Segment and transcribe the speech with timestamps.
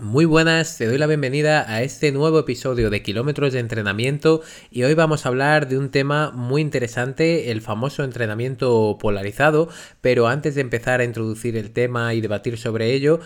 [0.00, 4.84] Muy buenas, te doy la bienvenida a este nuevo episodio de Kilómetros de Entrenamiento y
[4.84, 9.68] hoy vamos a hablar de un tema muy interesante, el famoso entrenamiento polarizado,
[10.00, 13.18] pero antes de empezar a introducir el tema y debatir sobre ello,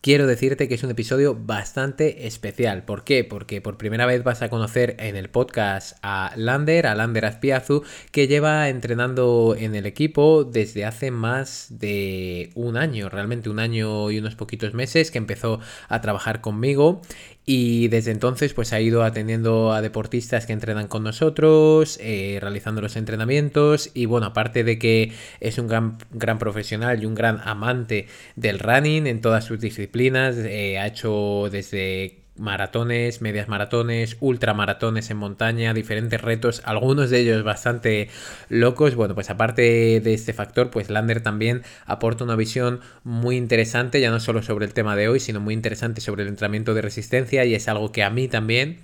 [0.00, 2.84] Quiero decirte que es un episodio bastante especial.
[2.84, 3.24] ¿Por qué?
[3.24, 7.82] Porque por primera vez vas a conocer en el podcast a Lander, a Lander Azpiazu,
[8.12, 14.12] que lleva entrenando en el equipo desde hace más de un año, realmente un año
[14.12, 15.58] y unos poquitos meses, que empezó
[15.88, 17.02] a trabajar conmigo
[17.50, 22.82] y desde entonces pues ha ido atendiendo a deportistas que entrenan con nosotros, eh, realizando
[22.82, 27.40] los entrenamientos y bueno, aparte de que es un gran, gran profesional y un gran
[27.42, 28.06] amante
[28.36, 35.16] del running en todas sus disciplinas, eh, ha hecho desde maratones, medias maratones, ultramaratones en
[35.16, 38.08] montaña, diferentes retos, algunos de ellos bastante
[38.48, 38.94] locos.
[38.94, 44.10] Bueno, pues aparte de este factor, pues Lander también aporta una visión muy interesante, ya
[44.10, 47.44] no solo sobre el tema de hoy, sino muy interesante sobre el entrenamiento de resistencia
[47.44, 48.78] y es algo que a mí también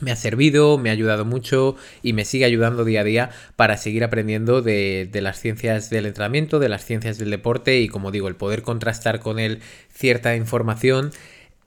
[0.00, 3.76] me ha servido, me ha ayudado mucho y me sigue ayudando día a día para
[3.76, 8.10] seguir aprendiendo de, de, las ciencias del entrenamiento, de las ciencias del deporte y como
[8.10, 9.60] digo, el poder contrastar con él
[9.92, 11.12] cierta información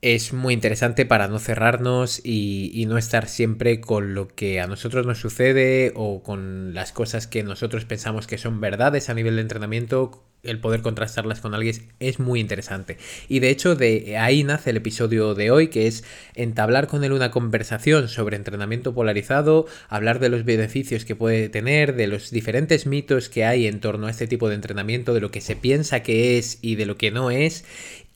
[0.02, 5.06] es muy interesante para no cerrarnos y, no estar siempre con lo que a nosotros
[5.06, 9.42] nos sucede o con las cosas que nosotros pensamos que son verdades a nivel de
[9.42, 10.23] entrenamiento.
[10.48, 12.98] El poder contrastarlas con alguien es muy interesante.
[13.28, 16.03] Y de hecho, de ahí nace el episodio de hoy, que es
[16.36, 21.95] entablar con él una conversación sobre entrenamiento polarizado, hablar de los beneficios que puede tener,
[21.95, 25.31] de los diferentes mitos que hay en torno a este tipo de entrenamiento, de lo
[25.31, 27.66] que se piensa que es y de lo que no es.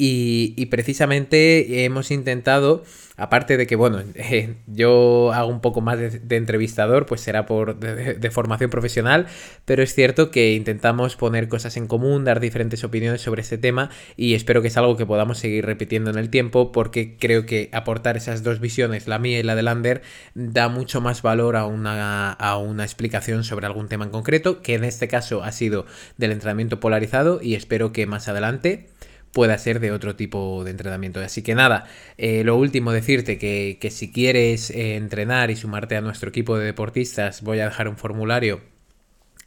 [0.03, 2.83] Y, precisamente hemos intentado,
[3.21, 4.01] aparte de que, bueno,
[4.67, 9.27] yo hago un poco más de, entrevistador, pues será por de, formación profesional,
[9.65, 13.91] pero es cierto que intentamos poner cosas en común, dar diferentes opiniones sobre este tema
[14.17, 17.69] y espero que es algo que podamos seguir repitiendo en el tiempo porque creo que
[17.73, 20.01] aportar esas dos visiones, la mía y la de Lander,
[20.33, 24.73] da mucho más valor a una, a una explicación sobre algún tema en concreto, que
[24.73, 25.85] en este caso ha sido
[26.17, 28.87] del entrenamiento polarizado y espero que más adelante
[29.33, 31.19] pueda ser de otro tipo de entrenamiento.
[31.19, 31.85] Así que nada,
[32.17, 36.65] eh, lo último decirte que, si quieres eh, entrenar y sumarte a nuestro equipo de
[36.65, 38.61] deportistas, voy a dejar un formulario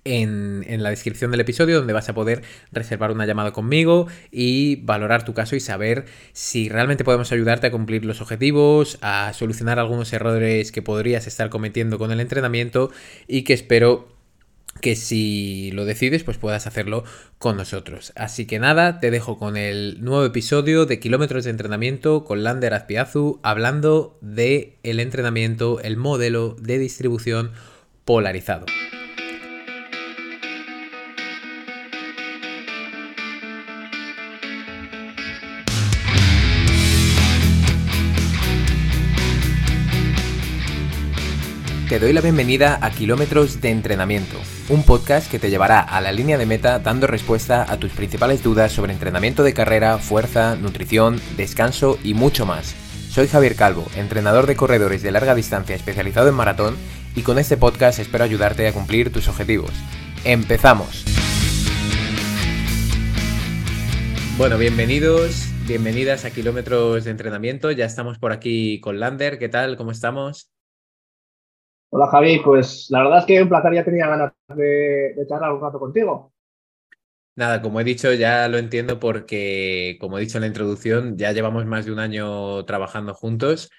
[0.05, 2.43] en, en, la descripción del episodio donde vas a poder
[2.73, 7.71] reservar una llamada conmigo y valorar tu caso y saber si realmente podemos ayudarte a
[7.71, 12.91] cumplir los objetivos, a solucionar algunos errores que podrías estar cometiendo con el entrenamiento
[13.27, 14.14] y que espero
[14.81, 17.05] que si lo decides, pues puedas hacerlo
[17.39, 18.13] con nosotros.
[18.17, 22.75] Así que nada, te dejo con el nuevo episodio de Kilómetros de Entrenamiento con Lander
[22.75, 27.53] Azpiazu, hablando de el entrenamiento, el modelo de distribución
[28.05, 28.67] polarizado.
[41.95, 44.37] Te doy la bienvenida a Kilómetros de Entrenamiento,
[44.69, 48.43] un podcast que te llevará a la línea de meta dando respuesta a tus principales
[48.43, 52.75] dudas sobre entrenamiento de carrera, fuerza, nutrición, descanso y mucho más.
[53.11, 56.77] Soy Javier Calvo, entrenador de corredores de larga distancia especializado en maratón
[57.15, 59.71] y con este podcast espero ayudarte a cumplir tus objetivos.
[60.25, 61.05] ¡Empezamos!
[64.37, 67.71] Bueno, bienvenidos, bienvenidas a Kilómetros de Entrenamiento.
[67.71, 69.39] Ya estamos por aquí con Lander.
[69.39, 69.77] ¿Qué tal?
[69.77, 70.51] ¿Cómo estamos?
[71.97, 75.61] Hola Javi, pues la verdad es que un placer, ya tenía ganas de, charlar un
[75.61, 76.33] rato contigo.
[77.37, 81.31] Nada, como he dicho, ya lo entiendo porque, como he dicho en la introducción, ya
[81.31, 83.71] llevamos más de un año trabajando juntos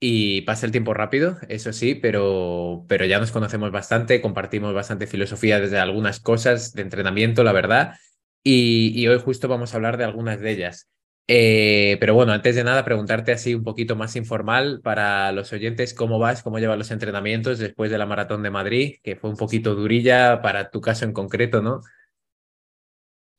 [0.00, 5.06] y pasa el tiempo rápido, eso sí, pero, pero ya nos conocemos bastante, compartimos bastante
[5.06, 7.94] filosofía desde algunas cosas de entrenamiento, la verdad,
[8.42, 10.88] y hoy justo vamos a hablar de algunas de ellas.
[11.28, 15.94] Eh, pero bueno, antes de nada, preguntarte así un poquito más informal para los oyentes,
[15.94, 16.42] ¿cómo vas?
[16.42, 18.96] ¿Cómo llevas los entrenamientos después de la maratón de Madrid?
[19.02, 21.80] Que fue un poquito durilla para tu caso en concreto, ¿no?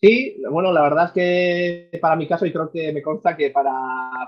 [0.01, 3.51] Sí, bueno, la verdad es que para mi caso y creo que me consta que
[3.51, 3.71] para,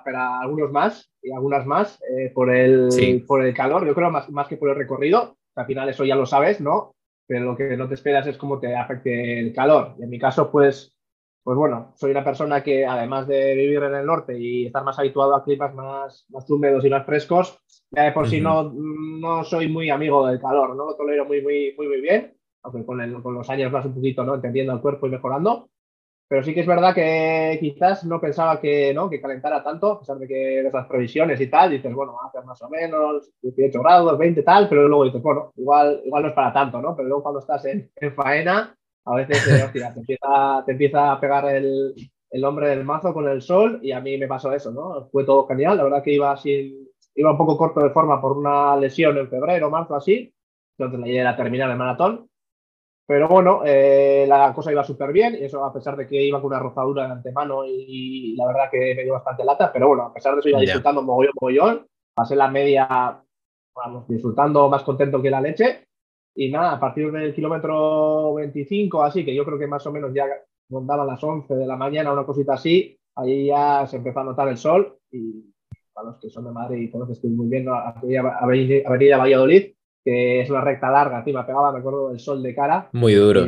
[0.05, 2.87] para algunos más y algunas más, eh, por, el,
[3.27, 6.15] por el calor, yo creo más, más que por el recorrido, al final eso ya
[6.15, 6.95] lo sabes, ¿no?
[7.27, 9.95] Pero lo que no te esperas es cómo te afecte el calor.
[9.99, 10.94] Y en mi caso, pues
[11.45, 14.97] pues bueno, soy una persona que además de vivir en el norte y estar más
[14.97, 17.59] habituado a climas más, más húmedos y más frescos,
[17.91, 20.87] ya de por sí no, no soy muy amigo del calor, ¿no?
[20.87, 24.23] Lo tolero muy, muy, muy, muy bien, aunque con, con los años vas un poquito,
[24.23, 24.33] ¿no?
[24.33, 25.69] Entendiendo el cuerpo y mejorando.
[26.27, 29.07] Pero sí que es verdad que quizás no pensaba que, ¿no?
[29.07, 32.25] que calentara tanto, a pesar de que ves las previsiones y tal, dices, bueno, va
[32.25, 36.23] a hacer más o menos 18 grados, 20 tal, pero luego dices, bueno, igual, igual
[36.23, 36.95] no es para tanto, ¿no?
[36.95, 38.75] Pero luego cuando estás en, en faena,
[39.05, 41.93] a veces eh, te, empieza, te, empieza, a pegar el,
[42.31, 45.07] el hombre del mazo con el sol y a mí me pasó eso, ¿no?
[45.11, 48.37] Fue todo genial, la verdad que iba sin, iba un poco corto de forma por
[48.37, 50.33] una lesión en febrero, marzo, así,
[50.77, 52.27] entonces la idea era terminar el maratón,
[53.07, 56.41] pero bueno, eh, la cosa iba súper bien, y eso a pesar de que iba
[56.41, 60.03] con una rozadura de antemano y, la verdad que me dio bastante lata, pero bueno,
[60.03, 63.21] a pesar de eso iba disfrutando mogollón, mogollón, pasé la media,
[63.75, 65.85] vamos, disfrutando más contento que la leche,
[66.35, 70.13] y nada, a partir del kilómetro 25, así que yo creo que más o menos
[70.13, 70.25] ya
[70.69, 74.49] rondaban las 11 de la mañana, una cosita así, ahí ya se empezó a notar
[74.49, 75.53] el sol y
[75.93, 79.71] para los que son de Madrid y todos los que estoy muy bien, Avenida Valladolid,
[80.03, 82.89] que es una recta larga, encima pegaba, me acuerdo, el sol de cara.
[82.91, 83.45] Muy duro.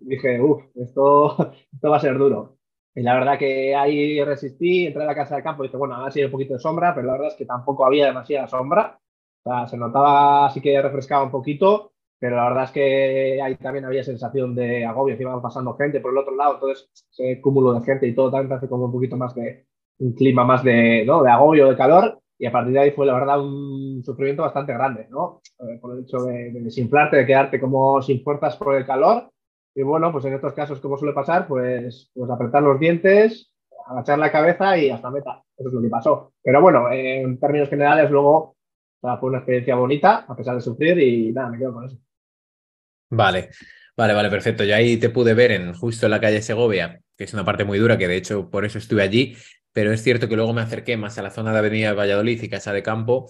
[0.00, 2.56] dije, uff, esto, esto va a ser duro.
[2.94, 6.04] Y la verdad que ahí resistí, entré a la casa de campo y dije, bueno,
[6.04, 8.98] ha sido un poquito de sombra, pero la verdad es que tampoco había demasiada sombra.
[9.44, 13.84] Sea, se notaba así que refrescaba un poquito, pero la verdad es que ahí también
[13.84, 17.74] había sensación de agobio, que iban pasando gente por el otro lado, entonces ese cúmulo
[17.74, 19.66] de gente y todo también hace como un poquito más de
[19.98, 21.22] un clima más de, ¿no?
[21.22, 24.72] de agobio, de calor, y a partir de ahí fue la verdad un sufrimiento bastante
[24.72, 25.40] grande, ¿no?
[25.60, 29.30] Eh, por el hecho de, desinflarte, de quedarte como sin fuerzas por el calor,
[29.74, 33.52] y bueno, pues en estos casos, como suele pasar, pues, pues apretar los dientes,
[33.86, 35.42] agachar la cabeza y hasta meta.
[35.56, 36.32] Eso es lo que pasó.
[36.42, 38.56] Pero bueno, en términos generales, luego
[39.02, 41.98] fue una experiencia bonita, a pesar de sufrir, y nada, me quedo con eso.
[43.10, 43.50] Vale,
[43.96, 44.64] vale, vale, perfecto.
[44.64, 47.64] Yo ahí te pude ver en justo en la calle Segovia, que es una parte
[47.64, 49.36] muy dura, que de hecho por eso estuve allí,
[49.72, 52.48] pero es cierto que luego me acerqué más a la zona de Avenida Valladolid y
[52.48, 53.28] Casa de Campo,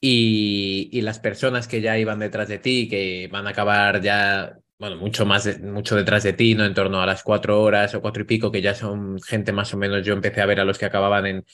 [0.00, 4.58] y, y, las personas que ya iban detrás de ti, que van a acabar ya,
[4.78, 6.64] bueno, mucho más, mucho detrás de ti, ¿no?
[6.64, 9.72] En torno a las cuatro horas o cuatro y pico, que ya son gente más
[9.74, 11.44] o menos, yo empecé a ver a los que acababan en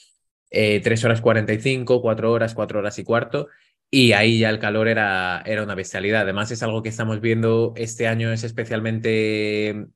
[0.49, 3.47] eh, tres horas cuarenta y cinco, cuatro horas, cuatro horas y cuarto,
[3.91, 6.21] y ahí ya el calor era, era una bestialidad.
[6.21, 9.87] Además, es algo que estamos viendo este año, es especialmente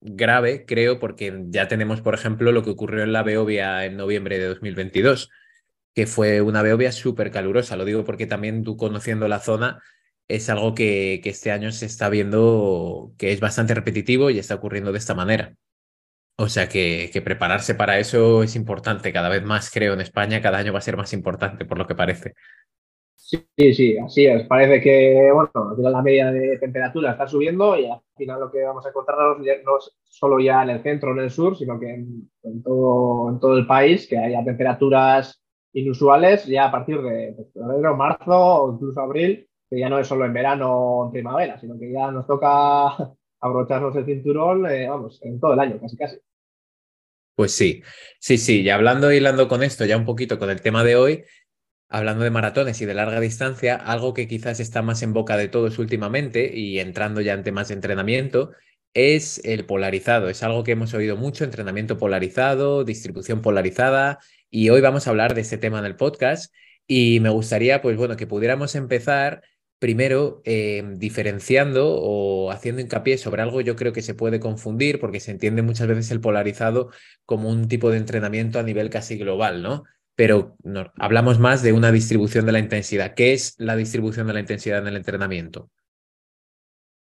[0.00, 4.38] grave, creo, porque ya tenemos, por ejemplo, lo que ocurrió en la Beovia en noviembre
[4.38, 5.30] de 2022,
[5.94, 7.76] que fue una Beovia súper calurosa.
[7.76, 9.82] Lo digo porque también tú conociendo la zona,
[10.28, 14.54] es algo que, que este año se está viendo que es bastante repetitivo y está
[14.54, 15.54] ocurriendo de esta manera.
[16.36, 20.40] O sea que, que, prepararse para eso es importante, cada vez más creo en España,
[20.40, 22.34] cada año va a ser más importante por lo que parece.
[23.32, 24.46] Sí, sí, así es.
[24.46, 28.84] Parece que, bueno, la media de temperatura está subiendo y al final lo que vamos
[28.84, 31.94] a encontrarnos no es solo ya en el centro o en el sur, sino que
[31.94, 35.42] en, todo, en todo el país, que haya temperaturas
[35.72, 40.06] inusuales ya a partir de pues, febrero, marzo o incluso abril, que ya no es
[40.06, 44.88] solo en verano o en primavera, sino que ya nos toca abrocharnos el cinturón, eh,
[44.88, 46.18] vamos, en todo el año, casi casi.
[47.34, 47.82] Pues sí,
[48.18, 50.96] sí, sí, y hablando y hablando con esto, ya un poquito con el tema de
[50.96, 51.24] hoy,
[51.88, 55.48] hablando de maratones y de larga distancia, algo que quizás está más en boca de
[55.48, 58.52] todos últimamente y entrando ya en temas de entrenamiento,
[58.94, 60.28] es el polarizado.
[60.28, 64.18] Es algo que hemos oído mucho, entrenamiento polarizado, distribución polarizada,
[64.50, 66.54] y hoy vamos a hablar de este tema en el podcast.
[66.86, 69.42] Y me gustaría, pues bueno, que pudiéramos empezar
[69.82, 75.18] primero eh, diferenciando o haciendo hincapié sobre algo yo creo que se puede confundir porque
[75.18, 76.90] se entiende muchas veces el polarizado
[77.26, 79.82] como un tipo de entrenamiento a nivel casi global, ¿no?
[80.14, 80.54] pero
[80.98, 83.14] hablamos más de una distribución de la intensidad.
[83.14, 85.68] ¿Qué es la distribución de la intensidad en el entrenamiento?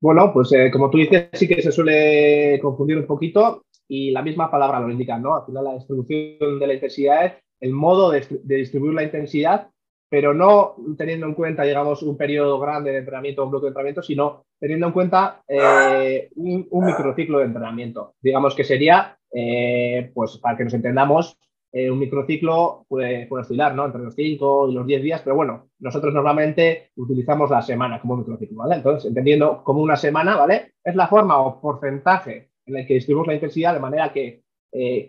[0.02, 4.22] Bueno, pues eh, como tú dices, sí que se suele confundir un poquito y la
[4.22, 5.34] misma palabra lo indica, ¿no?
[5.34, 9.70] Al final la distribución de la intensidad es el modo de, distribuir la intensidad,
[10.16, 13.72] pero no teniendo en cuenta, digamos, un periodo grande de entrenamiento o un bloque de
[13.72, 18.14] entrenamiento, sino teniendo en cuenta eh, un, microciclo de entrenamiento.
[18.22, 21.38] Digamos que sería, eh, pues para que nos entendamos,
[21.74, 23.88] eh, un microciclo puede, puede oscilar, ¿no?
[23.88, 28.16] Entre los 5 y los 10 días, pero bueno, nosotros normalmente utilizamos la semana como
[28.16, 28.76] microciclo, ¿vale?
[28.76, 30.76] Entonces, entendiendo como una semana, ¿vale?
[30.82, 34.44] Es la forma o porcentaje en el que distribuimos la intensidad de manera que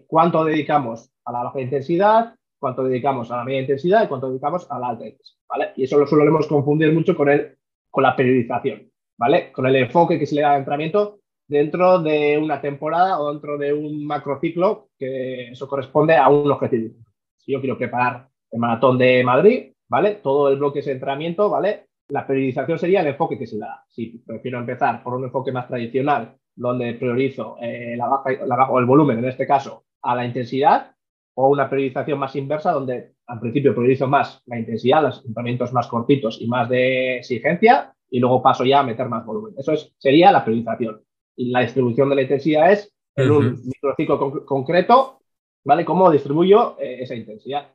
[0.09, 4.67] cuánto dedicamos a la baja intensidad, cuánto dedicamos a la media intensidad y cuánto dedicamos
[4.71, 5.73] a la alta intensidad, ¿vale?
[5.77, 7.57] Y eso lo solemos confundir mucho con, el,
[7.91, 9.53] con la periodización, ¿vale?
[9.53, 13.57] Con el enfoque que se le da al entrenamiento dentro de una temporada o dentro
[13.59, 16.95] de un macrociclo que eso corresponde a un objetivo.
[17.37, 20.17] Si yo quiero preparar el maratón de Madrid, ¿vale?
[20.17, 21.87] Todo el bloque de entrenamiento, ¿vale?
[22.09, 23.85] La periodización sería el enfoque que se le da.
[23.89, 29.19] Si prefiero empezar por un enfoque más tradicional, donde priorizo eh, la baja, el volumen,
[29.19, 30.96] en este caso, a la intensidad,
[31.39, 35.87] o una periodización más inversa, donde al principio priorizo más la intensidad, los entrenamientos más
[35.87, 39.55] cortitos y más de exigencia, y luego paso ya a meter más volumen.
[39.59, 41.03] Eso es, sería la priorización
[41.37, 45.21] y la distribución de la intensidad es en un microciclo concreto,
[45.65, 45.85] ¿vale?
[45.85, 47.73] ¿Cómo distribuyo eh, esa intensidad?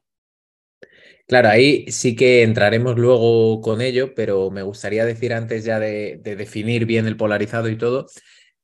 [1.28, 6.18] Claro, ahí sí que entraremos luego con ello, pero me gustaría decir antes ya de,
[6.18, 8.08] definir bien el polarizado y todo,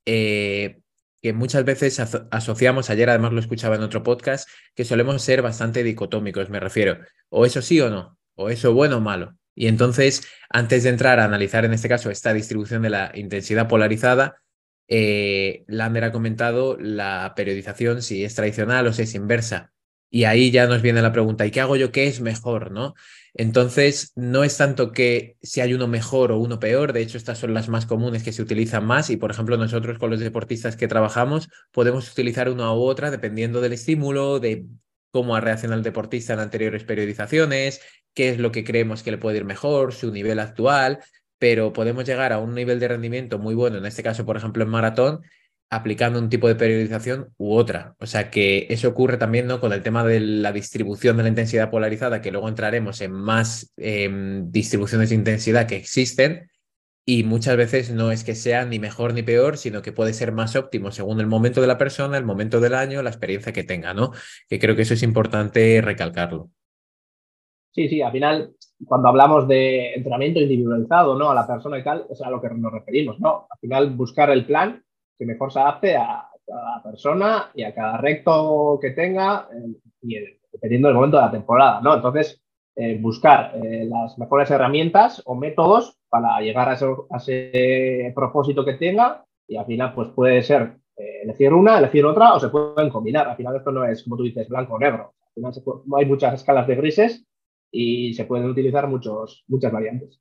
[0.04, 0.78] eh,
[1.22, 5.82] que muchas veces asociamos, ayer además lo escuchaba en otro podcast, que solemos ser bastante
[5.82, 6.98] dicotómicos, me refiero,
[7.28, 9.34] o eso sí o no, o eso bueno o malo.
[9.54, 13.66] Y entonces, antes de entrar a analizar en este caso esta distribución de la intensidad
[13.66, 14.40] polarizada,
[14.86, 19.72] eh, Lander ha comentado la periodización, si es tradicional o si es inversa.
[20.10, 21.92] Y ahí ya nos viene la pregunta, ¿y qué hago yo?
[21.92, 22.70] ¿Qué es mejor?
[22.70, 22.94] ¿no?
[23.40, 27.38] Entonces, no es tanto que si hay uno mejor o uno peor, de hecho estas
[27.38, 30.76] son las más comunes que se utilizan más y, por ejemplo, nosotros con los deportistas
[30.76, 34.66] que trabajamos podemos utilizar una u otra dependiendo del estímulo, de
[35.12, 37.80] cómo ha reaccionado el deportista en anteriores periodizaciones,
[38.12, 40.98] qué es lo que creemos que le puede ir mejor, su nivel actual,
[41.38, 44.64] pero podemos llegar a un nivel de rendimiento muy bueno, en este caso, por ejemplo,
[44.64, 45.20] en maratón,
[45.70, 47.94] aplicando un tipo de periodización u otra.
[48.00, 49.60] O sea que eso ocurre también ¿no?
[49.60, 53.72] con el tema de la distribución de la intensidad polarizada, que luego entraremos en más
[53.76, 56.50] em, distribuciones de intensidad que existen.
[57.04, 60.30] Y muchas veces no es que sea ni mejor ni peor, sino que puede ser
[60.30, 63.64] más óptimo según el momento de la persona, el momento del año, la experiencia que
[63.64, 64.12] tenga, ¿no?
[64.46, 66.50] Que creo que eso es importante recalcarlo.
[67.72, 68.52] Sí, sí, al final,
[68.84, 71.30] cuando hablamos de entrenamiento individualizado, ¿no?
[71.30, 73.46] A la persona y tal, es a lo que nos referimos, ¿no?
[73.50, 74.84] Al final, buscar el plan
[75.18, 80.16] que mejor se adapte a cada persona y a cada recto que tenga, eh, y
[80.52, 81.94] dependiendo del momento de la temporada, ¿no?
[81.94, 82.40] Entonces,
[82.76, 86.74] eh, buscar eh, las mejores herramientas o métodos para llegar a,
[87.16, 92.40] ese propósito que tenga y al final, pues puede ser elegir una, elegir otra o
[92.40, 93.28] se pueden combinar.
[93.28, 95.14] Al final esto no es, como tú dices, blanco o negro.
[95.42, 95.52] Al final
[95.96, 97.24] hay muchas escalas de grises
[97.70, 100.20] y se pueden utilizar muchos, muchas variantes.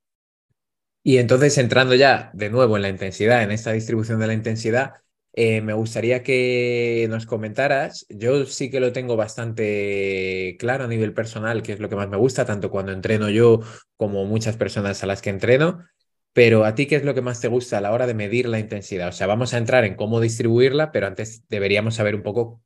[1.07, 4.95] Y entonces, entrando ya de nuevo en la intensidad, en esta distribución de la intensidad,
[5.31, 11.13] eh, me gustaría que nos comentaras, yo sí que lo tengo bastante claro a nivel
[11.13, 13.61] personal, que es lo que más me gusta, tanto cuando entreno yo
[13.95, 15.85] como muchas personas a las que entreno,
[16.33, 18.49] pero a ti, ¿qué es lo que más te gusta a la hora de medir
[18.49, 19.07] la intensidad?
[19.07, 22.61] O sea, vamos a entrar en cómo distribuirla, pero antes deberíamos saber un poco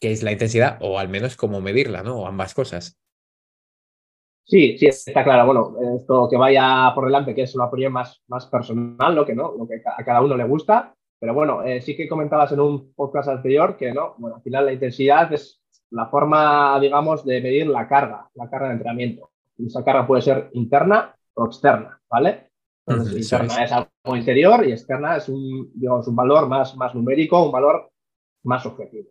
[0.00, 2.20] qué es la intensidad o al menos cómo medirla, ¿no?
[2.20, 2.96] O ambas cosas.
[4.46, 5.44] Sí, sí, está claro.
[5.44, 9.34] Bueno, esto que vaya por delante, que es una opinión más, más personal, lo que
[9.34, 10.94] no, lo que a cada uno le gusta.
[11.18, 14.66] Pero bueno, eh, sí que comentabas en un podcast anterior que no, bueno, al final
[14.66, 15.60] la intensidad es
[15.90, 19.30] la forma, digamos, de medir la carga, la carga de entrenamiento.
[19.58, 22.50] Y esa carga puede ser interna o externa, ¿vale?
[22.86, 23.72] Entonces, interna es.
[23.72, 27.90] algo interior y externa es un, digamos, un valor más, más numérico, un valor
[28.44, 29.08] más objetivo.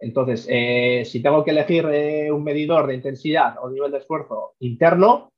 [0.00, 4.54] Entonces, eh, si tengo que elegir eh, un medidor de intensidad o nivel de esfuerzo
[4.60, 5.30] interno,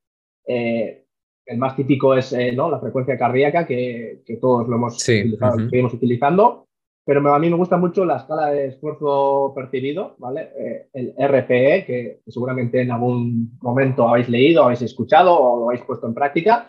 [0.46, 1.04] eh,
[1.46, 2.68] el más típico es ¿no?
[2.68, 6.66] la frecuencia cardíaca, que, todos lo hemos seguimos utilizando,
[7.04, 10.50] pero a mí me gusta mucho la escala de esfuerzo percibido, ¿vale?
[10.92, 16.08] el RPE, que seguramente en algún momento habéis leído, habéis escuchado o lo habéis puesto
[16.08, 16.68] en práctica.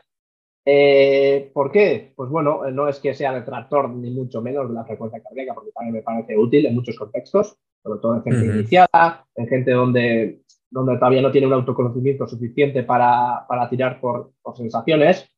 [0.63, 2.13] ¿Por qué?
[2.15, 5.72] Pues bueno, no es que sea detractor ni mucho menos de la frecuencia cardíaca, porque
[5.72, 10.41] también me parece útil en muchos contextos, sobre todo en gente iniciada, en gente donde,
[10.70, 15.29] donde todavía no tiene un autoconocimiento suficiente para, para tirar por, por, sensaciones.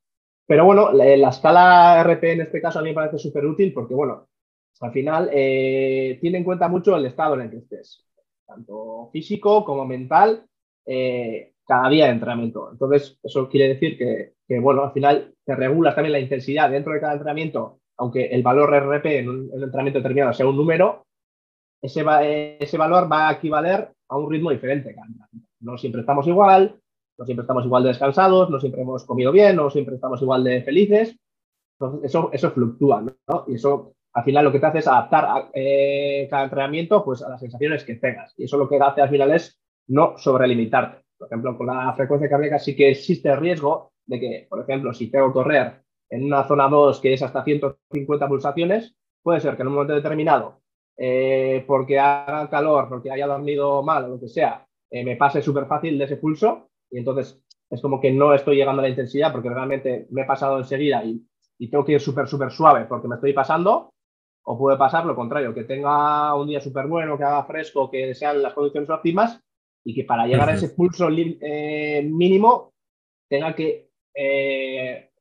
[0.46, 3.72] Pero bueno, la, la, escala RP en este caso a mí me parece súper útil
[3.72, 4.26] porque, bueno,
[4.80, 8.04] al final eh, tiene en cuenta mucho el estado en el que estés,
[8.46, 10.44] tanto físico como mental,
[10.86, 12.70] eh, cada día de entrenamiento.
[12.72, 16.92] Entonces, eso quiere decir que, que, bueno, al final te regulas también la intensidad dentro
[16.92, 20.56] de cada entrenamiento, aunque el valor RP en un, en un entrenamiento determinado sea un
[20.56, 21.04] número,
[21.82, 24.94] ese, ese valor va a equivaler a un ritmo diferente.
[25.60, 26.80] No siempre estamos igual,
[27.18, 30.44] no siempre estamos igual de descansados, no siempre hemos comido bien, no siempre estamos igual
[30.44, 31.16] de felices.
[31.78, 33.44] Entonces, eso, eso fluctúa, ¿no?
[33.46, 37.30] Y eso, al final, lo que te hace es adaptar eh, cada entrenamiento pues, a
[37.30, 38.34] las sensaciones que tengas.
[38.36, 39.58] Y eso lo que hace al final es
[39.88, 41.04] no sobrelimitarte.
[41.18, 44.92] Por ejemplo, con la frecuencia cardíaca sí que existe el riesgo de que, por ejemplo,
[44.94, 49.56] si tengo que correr en una zona 2 que es hasta 150 pulsaciones, puede ser
[49.56, 50.59] que en un momento determinado
[51.02, 55.40] eh, porque haga calor, porque haya dormido mal o lo que sea, eh, me pase
[55.40, 58.90] súper fácil de ese pulso y entonces es como que no estoy llegando a la
[58.90, 61.26] intensidad porque realmente me he pasado enseguida y,
[61.58, 63.94] y tengo que ir súper, súper suave porque me estoy pasando.
[64.42, 68.14] O puede pasar lo contrario, que tenga un día súper bueno, que haga fresco, que
[68.14, 69.40] sean las condiciones óptimas
[69.84, 72.72] y que para llegar a ese pulso eh, mínimo
[73.28, 73.88] tenga que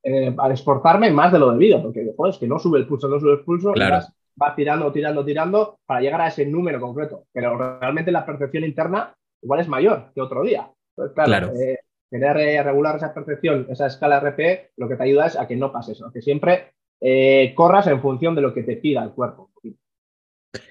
[0.03, 3.45] exportarme más de lo debido, porque después que no sube el pulso, no sube el
[3.45, 4.05] pulso, claro
[4.41, 7.25] va tirando, tirando, tirando para llegar a ese número concreto.
[7.31, 10.69] Pero realmente la percepción interna igual es mayor que otro día.
[11.15, 11.79] claro, eh,
[12.09, 15.55] tener eh, regular esa percepción, esa escala RP, lo que te ayuda es a que
[15.55, 19.11] no pase eso, que siempre eh, corras en función de lo que te pida el
[19.11, 19.51] cuerpo.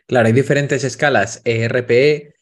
[0.06, 2.34] Claro, hay diferentes escalas RPE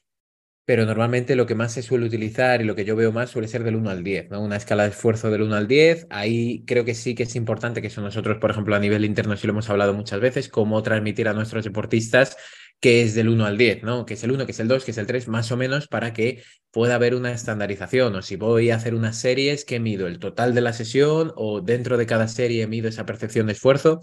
[0.67, 3.49] pero normalmente lo que más se suele utilizar y lo que yo veo más suele
[3.49, 4.43] ser del 1 al 10, ¿no?
[4.43, 6.09] Una escala de esfuerzo del 1 al 10.
[6.11, 9.37] Ahí creo que sí que es importante que eso nosotros, por ejemplo, a nivel interno,
[9.37, 12.37] sí lo hemos hablado muchas veces, cómo transmitir a nuestros deportistas
[12.81, 14.05] que es del 1 al 10, ¿no?
[14.05, 15.89] Que es el 1, que es el 2, que es el 3, más o menos
[15.89, 18.15] para que pueda haber una estandarización.
[18.17, 20.07] O si voy a hacer unas series, ¿qué mido?
[20.07, 24.01] ¿El total de la sesión o dentro de cada serie mido esa percepción de esfuerzo?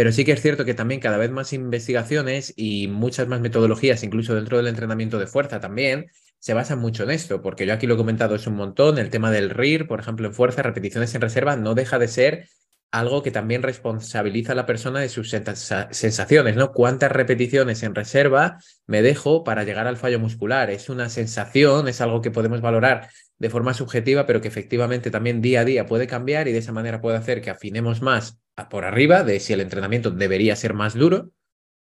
[0.00, 4.02] Pero sí que es cierto que también cada vez más investigaciones y muchas más metodologías,
[4.02, 6.06] incluso dentro del entrenamiento de fuerza también,
[6.38, 9.10] se basan mucho en esto, porque yo aquí lo he comentado es un montón, el
[9.10, 12.48] tema del RIR, por ejemplo, en fuerza, repeticiones en reserva, no deja de ser
[12.90, 16.72] algo que también responsabiliza a la persona de sus sensaciones, ¿no?
[16.72, 20.70] ¿Cuántas repeticiones en reserva me dejo para llegar al fallo muscular?
[20.70, 25.40] Es una sensación, es algo que podemos valorar de forma subjetiva, pero que efectivamente también
[25.40, 28.84] día a día puede cambiar y de esa manera puede hacer que afinemos más por
[28.84, 31.32] arriba de si el entrenamiento debería ser más duro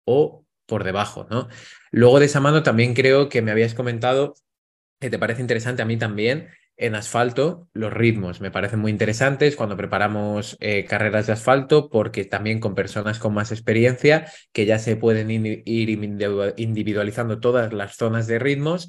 [0.06, 1.48] o por debajo, ¿no?
[1.90, 4.34] Luego de esa mano también creo que me habías comentado
[5.00, 8.40] que te parece interesante a mí también en asfalto los ritmos.
[8.40, 13.34] Me parecen muy interesantes cuando preparamos eh, carreras de asfalto porque también con personas con
[13.34, 15.90] más experiencia que ya se pueden ir
[16.56, 18.88] individualizando todas las zonas de ritmos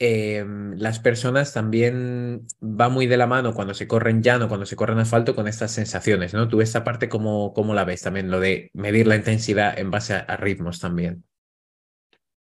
[0.00, 4.76] Em, las personas también va muy de la mano cuando se corren llano, cuando se
[4.76, 6.46] corren asfalto con estas sensaciones, ¿no?
[6.46, 8.30] Tú esta parte, ¿cómo, cómo la ves también?
[8.30, 11.24] Lo de medir la intensidad en base a, ritmos también.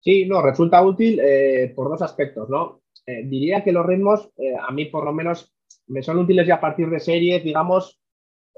[0.00, 2.82] Sí, no, resulta útil eh, por dos aspectos, ¿no?
[3.06, 5.54] Eh, diría que los ritmos, eh, a mí por lo menos,
[5.86, 8.00] me son útiles ya a partir de series, digamos,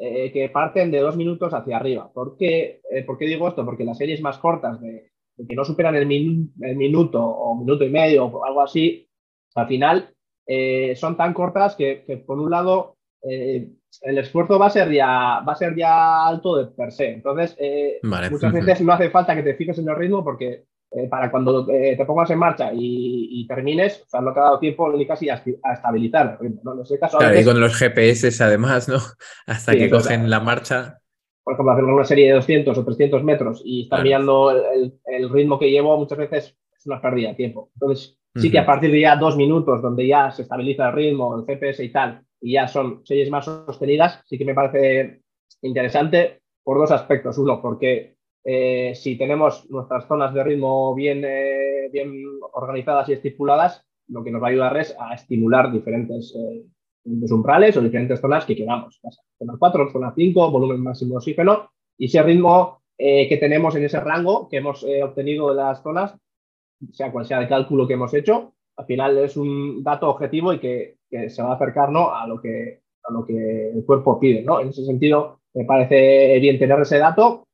[0.01, 2.13] que parten de dos minutos hacia arriba.
[2.13, 3.65] ¿Por qué, ¿Por qué digo esto?
[3.65, 5.11] Porque las series más cortas de
[5.47, 9.09] que no superan el, minuto o minuto y medio o algo así,
[9.55, 10.11] al final
[10.47, 13.69] eh, son tan cortas que, por un lado eh,
[14.03, 17.13] el esfuerzo va a ser ya va a ser ya alto de per se.
[17.13, 20.65] Entonces, eh, muchas veces no hace falta que te fijes en el ritmo porque
[21.11, 24.91] para cuando te pongas en marcha y, termines, o sea, no te ha dado tiempo
[24.91, 25.43] ni casi a,
[25.75, 26.75] estabilizar el ritmo.
[27.19, 28.97] claro, y con los GPS además, ¿no?
[29.47, 31.03] Hasta que cogen la marcha
[31.49, 35.59] por ejemplo, hacer una serie de 200 o 300 metros y estar mirando el, ritmo
[35.59, 37.71] que llevo, muchas veces es una pérdida de tiempo.
[37.73, 41.35] Entonces, sí que a partir de ya dos minutos, donde ya se estabiliza el ritmo,
[41.39, 45.23] el GPS y tal, y ya son series más sostenidas, sí que me parece
[45.63, 47.39] interesante por dos aspectos.
[47.39, 52.13] Uno, porque eh, si tenemos nuestras zonas de ritmo bien, eh, bien
[52.53, 56.67] organizadas y estipuladas, lo que nos va a ayudar es a estimular diferentes eh,
[57.21, 59.01] los umbrales o diferentes zonas que queramos.
[59.39, 63.85] Zona 4, zona 5, volumen máximo de oxígeno y ese ritmo eh, que tenemos en
[63.85, 66.15] ese rango que hemos eh, obtenido de las zonas,
[66.93, 70.61] sea cual sea el cálculo que hemos hecho, al final es un dato objetivo y
[70.61, 74.43] que, se va a acercar a, lo que, a lo que el cuerpo pide.
[74.43, 74.61] ¿no?
[74.61, 77.47] En ese sentido, me parece bien tener ese dato.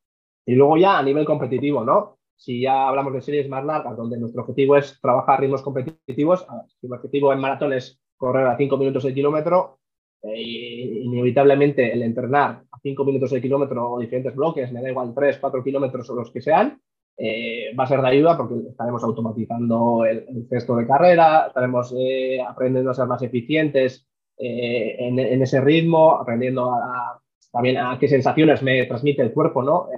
[0.44, 2.18] Y luego ya a nivel competitivo, ¿no?
[2.36, 6.46] Si ya hablamos de series más largas, donde nuestro objetivo es trabajar ritmos competitivos,
[6.80, 9.78] si el objetivo en maratón es correr a 5 minutos el kilómetro,
[10.22, 15.12] eh, inevitablemente el entrenar a 5 minutos el kilómetro o diferentes bloques, me da igual
[15.14, 16.80] 3, 4 kilómetros o los que sean,
[17.16, 21.94] eh, va a ser de ayuda porque estaremos automatizando el, el cesto de carrera, estaremos
[21.98, 27.20] eh, aprendiendo a ser más eficientes en, ese ritmo, aprendiendo a,
[27.52, 29.88] también a qué sensaciones me transmite el cuerpo, ¿no?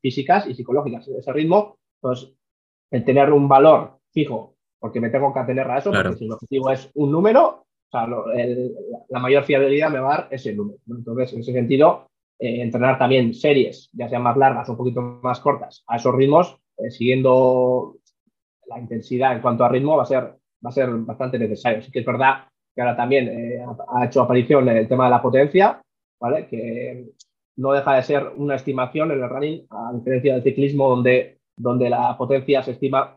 [0.00, 1.76] físicas y psicológicas ese ritmo.
[2.00, 2.32] Entonces,
[2.90, 6.32] el tener un valor fijo porque me tengo que atener a eso, porque si el
[6.32, 8.06] objetivo es un número, o sea,
[9.08, 10.78] la mayor fiabilidad me va a dar ese número.
[10.88, 12.08] Entonces, en ese sentido,
[12.38, 16.14] eh, entrenar también series, ya sean más largas o un poquito más cortas, a esos
[16.14, 17.96] ritmos, eh, siguiendo
[18.66, 21.78] la intensidad en cuanto a ritmo, va a ser, va a ser bastante necesario.
[21.78, 25.22] Así que es verdad que ahora también eh, ha hecho aparición el tema de la
[25.22, 25.80] potencia,
[26.20, 26.46] ¿vale?
[26.46, 27.06] que
[27.56, 31.88] no deja de ser una estimación en el running, a diferencia del ciclismo, donde, donde
[31.88, 33.15] la potencia se estima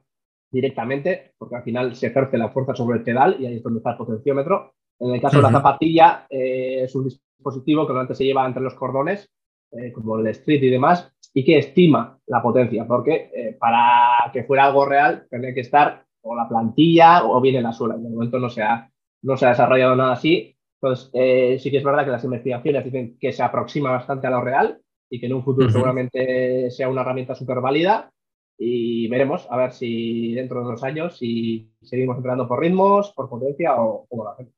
[0.52, 3.80] directamente, porque al final se ejerce la fuerza sobre el pedal y ahí es donde
[3.80, 4.74] está el potenciómetro.
[5.00, 8.62] En el caso de la zapatilla, eh, es un dispositivo que normalmente se lleva entre
[8.62, 9.30] los cordones,
[9.72, 14.44] eh, como el street y demás, y que estima la potencia, porque eh, para que
[14.44, 17.96] fuera algo real tiene que estar o la plantilla o bien en la suela.
[17.96, 20.56] De momento no se ha, no se ha desarrollado nada así.
[20.82, 24.42] Entonces, sí que es verdad que las investigaciones dicen que se aproxima bastante a lo
[24.42, 28.10] real y que en un futuro seguramente sea una herramienta súper válida
[28.60, 33.30] y veremos a ver si dentro de unos años si seguimos entrenando por ritmos, por
[33.30, 34.54] potencia o cómo lo hacemos.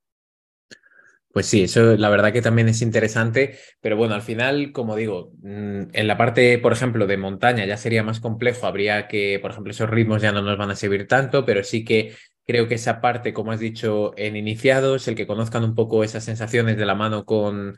[1.32, 5.32] Pues sí, eso la verdad que también es interesante, pero bueno, al final, como digo,
[5.42, 9.52] mm, en la parte, por ejemplo, de montaña ya sería más complejo, habría que, por
[9.52, 12.76] ejemplo, esos ritmos ya no nos van a servir tanto, pero sí que creo que
[12.76, 16.86] esa parte, como has dicho, en iniciados, el que conozcan un poco esas sensaciones de
[16.86, 17.78] la mano con,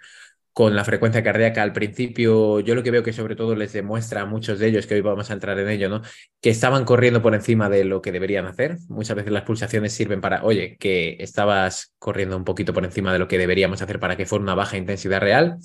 [0.54, 4.22] con la frecuencia cardíaca al principio, yo lo que veo que sobre todo les demuestra
[4.22, 6.02] a muchos de ellos, que hoy vamos a entrar en ello, ¿no?
[6.42, 8.78] Que estaban corriendo por encima de lo que deberían hacer.
[8.88, 13.20] Muchas veces las pulsaciones sirven para, oye, que estabas corriendo un poquito por encima de
[13.20, 15.58] lo que deberíamos hacer para que fuera una baja intensidad real.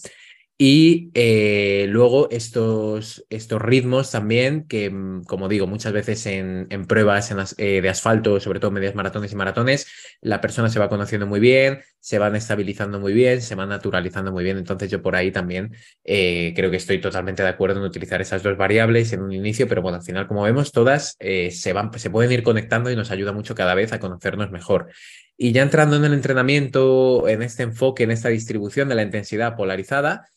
[0.61, 6.85] Y eh, luego estos, estos ritmos también, que mm, como digo, muchas veces en, en
[6.85, 9.87] pruebas en eh, de asfalto, sobre todo medias maratones y maratones,
[10.21, 14.33] la persona se va conociendo muy bien, se van estabilizando muy bien, se van naturalizando
[14.33, 14.59] muy bien.
[14.59, 18.43] Entonces yo por ahí también eh, creo que estoy totalmente de acuerdo en utilizar esas
[18.43, 22.11] dos variables en un inicio, pero bueno, al final, como vemos, todas se, van, se
[22.11, 24.89] pueden ir conectando y nos ayuda mucho cada vez a conocernos mejor.
[25.37, 29.55] Y ya entrando en el entrenamiento, en este enfoque, en esta distribución de la intensidad
[29.55, 30.29] polarizada,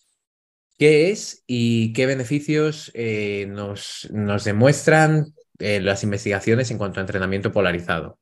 [0.82, 5.28] qué es y qué beneficios eh, nos, nos, demuestran
[5.60, 8.18] eh, las investigaciones en cuanto a entrenamiento polarizado.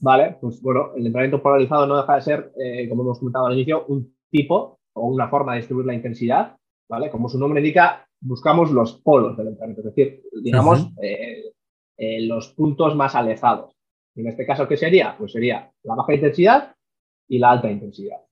[0.00, 3.52] Vale, pues bueno, el entrenamiento polarizado no deja de ser, eh, como hemos comentado al
[3.52, 6.56] inicio, un tipo o una forma de distribuir la intensidad,
[6.88, 7.08] ¿vale?
[7.10, 10.90] Como su nombre indica, buscamos los polos del entrenamiento, es decir, digamos,
[11.96, 13.76] los puntos más alejados.
[14.16, 15.14] En este caso, ¿qué sería?
[15.16, 16.74] Pues sería la baja intensidad
[17.28, 18.23] y la alta intensidad.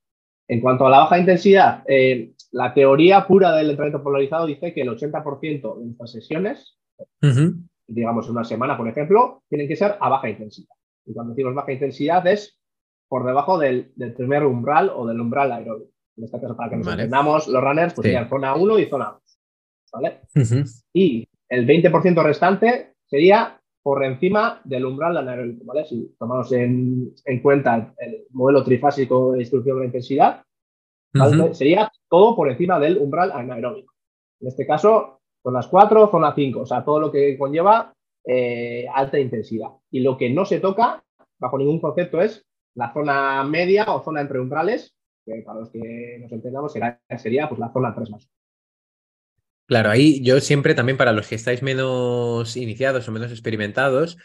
[0.52, 4.82] En cuanto a la baja intensidad, eh, la teoría pura del entrenamiento polarizado dice que
[4.82, 6.78] el 80% de nuestras sesiones,
[7.86, 10.74] digamos una semana, por ejemplo, tienen que ser a baja intensidad.
[11.06, 12.60] Y cuando decimos baja intensidad es
[13.08, 15.90] por debajo del, primer umbral o del umbral aeróbico.
[16.18, 19.18] En este caso, para que nos entendamos, los runners, pues serían zona 1 y zona
[19.24, 19.38] 2.
[19.94, 20.20] ¿vale?
[20.92, 25.84] Y el 20% restante sería por encima del umbral anaeróbico, ¿vale?
[25.84, 30.42] Si tomamos en, cuenta el modelo trifásico de distribución de la intensidad,
[31.52, 33.92] sería todo por encima del umbral anaeróbico.
[34.40, 37.92] En este caso, zonas 4, zona 5, o sea, todo lo que conlleva
[38.24, 39.70] eh, alta intensidad.
[39.90, 41.02] Y lo que no se toca,
[41.38, 46.18] bajo ningún concepto, es la zona media o zona entre umbrales, que para los que
[46.20, 48.30] nos entendamos sería pues, la zona 3 más.
[49.66, 54.18] Claro, ahí yo siempre también para los que estáis menos iniciados o menos experimentados,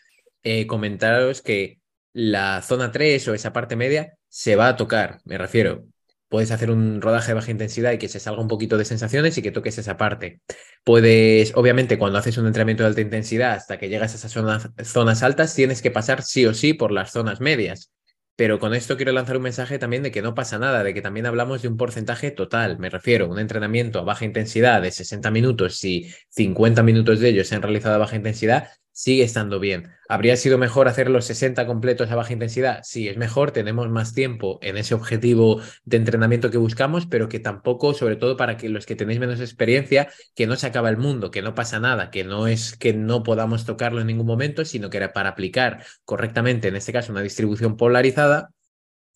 [0.44, 1.80] eh, comentaros que
[2.14, 5.86] la zona 3 o esa parte media se va a tocar, me refiero.
[6.30, 9.38] Puedes hacer un rodaje de baja intensidad y que se salga un poquito de sensaciones
[9.38, 10.42] y que toques esa parte.
[10.84, 14.70] Puedes, obviamente, cuando haces un entrenamiento de alta intensidad hasta que llegas a esas zonas,
[14.84, 17.92] zonas altas, tienes que pasar sí o sí por las zonas medias.
[18.38, 21.02] Pero con esto quiero lanzar un mensaje también de que no pasa nada, de que
[21.02, 22.78] también hablamos de un porcentaje total.
[22.78, 27.48] Me refiero, un entrenamiento a baja intensidad de 60 minutos, si 50 minutos de ellos
[27.48, 29.92] se han realizado a baja intensidad, sigue estando bien.
[30.10, 32.82] ¿Habría sido mejor hacer los 60 completos a baja intensidad?
[32.84, 37.38] Sí, es mejor, tenemos más tiempo en ese objetivo de entrenamiento que buscamos, pero que
[37.38, 40.98] tampoco, sobre todo para que los que tenéis menos experiencia, que no se acaba el
[40.98, 44.66] mundo, que no pasa nada, que no es que no podamos tocarlo en ningún momento,
[44.66, 48.50] sino que era para aplicar correctamente, en este caso, una distribución polarizada,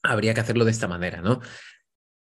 [0.03, 1.41] habría que hacerlo de esta manera, ¿no?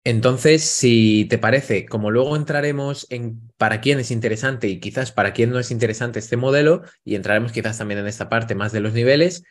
[0.06, 5.32] Entonces, si te parece, como luego entraremos en para quién es interesante y quizás para
[5.32, 8.82] quién no es interesante este modelo, y entraremos quizás también en esta parte más de
[8.82, 9.44] los niveles,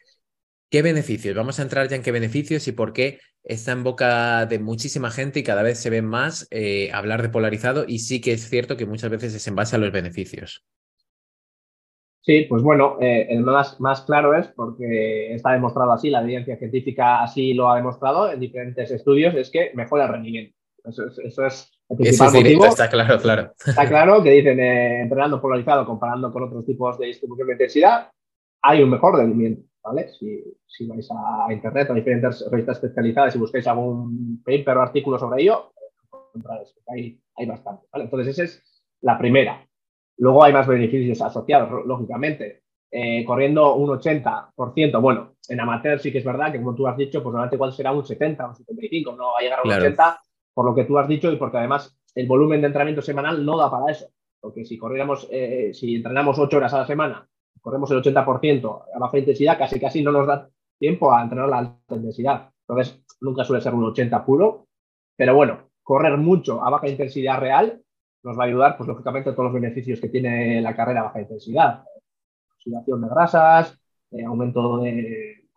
[0.70, 1.36] ¿qué beneficios?
[1.36, 5.10] Vamos a entrar ya en qué beneficios y por qué está en boca de muchísima
[5.10, 8.48] gente y cada vez se ve más eh, hablar de polarizado y sí que es
[8.48, 10.64] cierto que muchas veces es en base a los beneficios.
[12.24, 16.56] Sí, pues bueno, eh, el más, más claro es porque está demostrado así, la evidencia
[16.56, 20.56] científica así lo ha demostrado en diferentes estudios, es que mejora el rendimiento.
[20.84, 22.66] Eso es, eso es el principal motivo.
[22.66, 23.52] Está claro, claro.
[23.66, 28.08] Está claro que dicen, eh, entrenando polarizado comparando con otros tipos de distribución de intensidad,
[28.62, 29.62] hay un mejor rendimiento.
[29.82, 30.08] ¿vale?
[30.10, 35.18] Si, si vais a internet, a diferentes revistas especializadas y buscáis algún paper o artículo
[35.18, 35.72] sobre ello,
[36.86, 37.84] hay, hay bastante.
[37.92, 38.04] ¿vale?
[38.04, 39.66] Entonces, esa es la primera.
[40.18, 42.62] Luego hay más beneficios asociados, lógicamente.
[42.90, 46.96] Eh, corriendo un 80%, bueno, en amateur sí que es verdad que como tú has
[46.96, 49.72] dicho, pues normalmente igual será un 70, un 75, no va a llegar a un
[49.72, 50.20] 80,
[50.52, 53.56] por lo que tú has dicho y porque además el volumen de entrenamiento semanal no
[53.56, 54.08] da para eso.
[54.38, 57.26] Porque si corriéramos, eh, si entrenamos 8 horas a la semana,
[57.62, 61.58] corremos el 80% a baja intensidad, casi casi no nos da tiempo a entrenar la
[61.58, 62.50] alta intensidad.
[62.68, 64.66] Entonces, nunca suele ser un 80 puro,
[65.16, 67.80] pero bueno, correr mucho a baja intensidad real
[68.22, 71.20] nos va a ayudar, pues lógicamente, todos los beneficios que tiene la carrera a baja
[71.20, 71.84] intensidad.
[72.56, 73.78] Oxidación de grasas,
[74.10, 75.48] eh, aumento de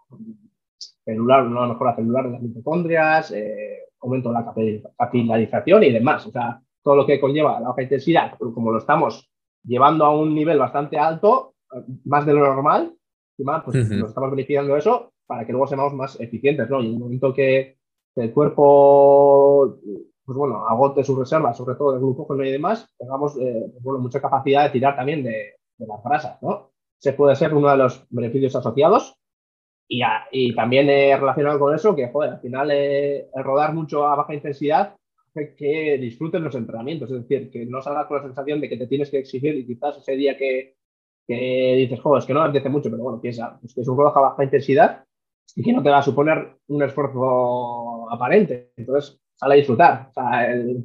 [1.03, 4.53] celular, una mejora celular de las mitocondrias, eh, aumento de la
[4.97, 6.25] capilarización y demás.
[6.25, 9.29] O sea, todo lo que conlleva la baja intensidad, como lo estamos
[9.63, 11.55] llevando a un nivel bastante alto,
[12.05, 12.93] más de lo normal,
[13.35, 16.81] pues nos estamos beneficiando de eso para que luego seamos más eficientes, ¿no?
[16.81, 17.77] Y en el momento que
[18.15, 19.77] el cuerpo
[20.25, 23.99] pues bueno, agote sus reservas, sobre todo de glucógeno y demás, tengamos eh, pues bueno,
[23.99, 26.71] mucha capacidad de tirar también de, las grasas, ¿no?
[26.97, 29.17] Se puede ser uno de los beneficios asociados
[29.87, 34.15] y, y también relacionado con eso, que joder, al final eh, el rodar mucho a
[34.15, 34.95] baja intensidad
[35.57, 38.87] que disfruten los entrenamientos, es decir, que no salgas con la sensación de que te
[38.87, 40.75] tienes que exigir y quizás ese día que,
[41.27, 43.97] que dices, joder, es que no apetece mucho, pero bueno, piensa, pues que es un
[43.97, 45.03] trabajo a baja intensidad
[45.55, 48.71] y que no te va a suponer un esfuerzo aparente.
[48.77, 50.07] Entonces, sale a disfrutar.
[50.09, 50.83] O sea, el,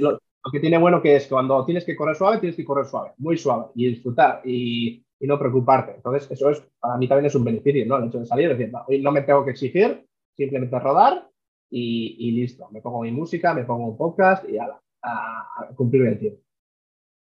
[0.00, 0.18] lo,
[0.52, 3.36] que tiene bueno que es cuando tienes que correr suave, tienes que correr suave, muy
[3.36, 5.94] suave, y disfrutar y, y no preocuparte.
[5.96, 7.96] Entonces, eso es, para mí también es un beneficio, ¿no?
[7.96, 10.06] El hecho de salir, decir, hoy no me tengo que exigir,
[10.36, 11.28] simplemente rodar
[11.70, 12.68] y, listo.
[12.70, 14.68] Me pongo mi música, me pongo un podcast y a,
[15.02, 16.40] a, cumplir el tiempo.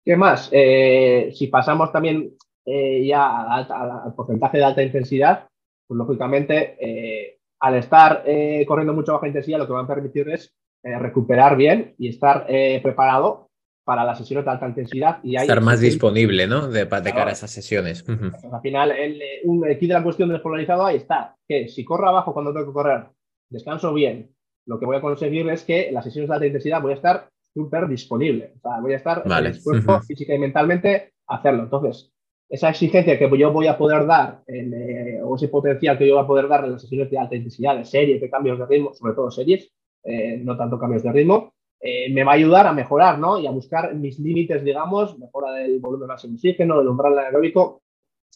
[0.04, 0.50] ¿Qué más?
[0.52, 2.34] Eh, si pasamos también
[2.66, 5.48] eh, ya al, porcentaje de alta intensidad,
[5.86, 8.24] pues lógicamente eh, al estar
[8.66, 10.54] corriendo mucho baja intensidad lo que va a permitir es
[10.84, 12.46] recuperar bien y estar
[12.82, 13.48] preparado
[13.84, 15.18] para las sesiones de alta intensidad.
[15.22, 16.68] Y Estar más disponible, ¿no?
[16.68, 18.04] De, de cara a esas sesiones.
[18.08, 22.08] al final, el, un, aquí de la cuestión del polarizado ahí está, que si corro
[22.08, 23.04] abajo cuando tengo que correr,
[23.50, 24.30] descanso bien,
[24.66, 26.96] lo que voy a conseguir es que en las sesiones de alta intensidad voy a
[26.96, 28.52] estar súper disponible.
[28.56, 31.64] O sea, voy a estar dispuesto física y mentalmente a hacerlo.
[31.64, 32.10] Entonces,
[32.48, 36.24] esa exigencia que yo voy a poder dar, eh, o ese potencial que yo voy
[36.24, 38.94] a poder dar en las sesiones de alta intensidad, de series, de cambios de ritmo,
[38.94, 39.70] sobre todo series,
[40.04, 43.38] eh, no tanto cambios de ritmo, eh, me va a ayudar a mejorar, ¿no?
[43.38, 47.82] Y a buscar mis límites, digamos, mejora del volumen máximo oxígeno, del umbral aeróbico.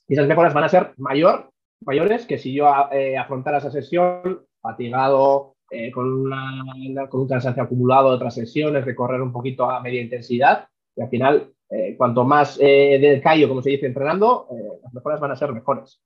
[0.06, 1.50] Y esas mejoras van a ser mayor,
[1.84, 6.64] mayores que si yo afrontara esa sesión fatigado, eh, con, una,
[7.10, 10.66] con un cansancio acumulado de otras sesiones, de correr un poquito a media intensidad.
[10.96, 14.48] Y al final, eh, cuanto más eh, del callo, como se dice, entrenando,
[14.82, 16.00] las mejoras van a ser mejores.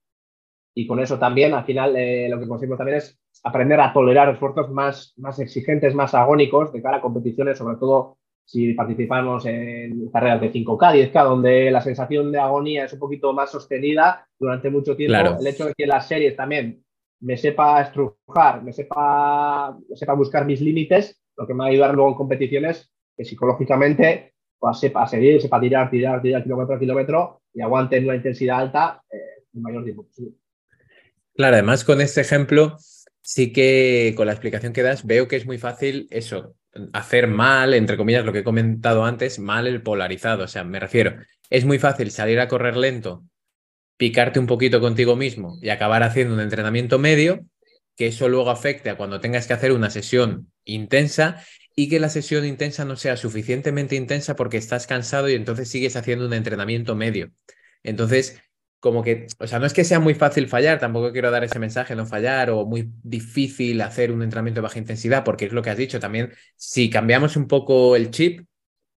[0.75, 4.71] Y con eso también, al final, lo que conseguimos también es aprender a tolerar esfuerzos
[4.71, 10.41] más, más exigentes, más agónicos de cara a competiciones, sobre todo si participamos en carreras
[10.41, 14.97] de 5K, 10K, donde la sensación de agonía es un poquito más sostenida durante mucho
[14.97, 15.39] tiempo.
[15.41, 16.83] El hecho de que las series también
[17.21, 21.95] me sepa estrujar, me sepa, sepa buscar mis límites, lo que me va a ayudar
[21.95, 27.43] luego en competiciones que psicológicamente pues, sepa seguir, sepa tirar, tirar, tirar kilómetro a kilómetro
[27.55, 30.35] y aguante en una intensidad alta eh, el mayor tiempo posible.
[31.35, 32.77] Claro, además con este ejemplo,
[33.23, 36.57] sí que con la explicación que das, veo que es muy fácil eso,
[36.93, 40.45] hacer mal, entre comillas, lo que he comentado antes, mal el polarizado.
[40.45, 41.17] O sea, me refiero,
[41.49, 43.25] es muy fácil salir a correr lento
[43.97, 47.47] picarte un poquito contigo mismo y acabar haciendo un entrenamiento medio,
[47.97, 51.45] que eso luego afecte a cuando tengas que hacer una sesión intensa
[51.77, 55.95] y que la sesión intensa no sea suficientemente intensa porque estás cansado y entonces sigues
[55.95, 57.31] haciendo un entrenamiento medio.
[57.85, 58.43] Entonces,
[58.83, 61.61] como que, o sea, no es que sea muy fácil fallar, tampoco quiero dar ese
[61.61, 65.63] mensaje, no fallar, o muy difícil hacer un entrenamiento de baja intensidad, porque es lo
[65.63, 68.45] que has dicho también, si cambiamos un poco el chip,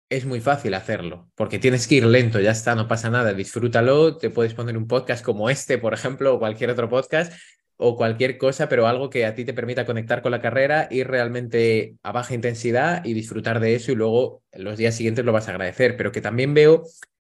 [0.09, 4.17] es muy fácil hacerlo, porque tienes que ir lento, ya está, no pasa nada, disfrútalo,
[4.17, 7.35] te puedes poner un podcast como este, por ejemplo, o cualquier otro podcast,
[7.77, 11.09] o cualquier cosa, pero algo que a ti te permita conectar con la carrera, ir
[11.09, 15.49] realmente a baja intensidad y disfrutar de eso y luego los días siguientes lo vas
[15.49, 16.85] a agradecer, pero que también veo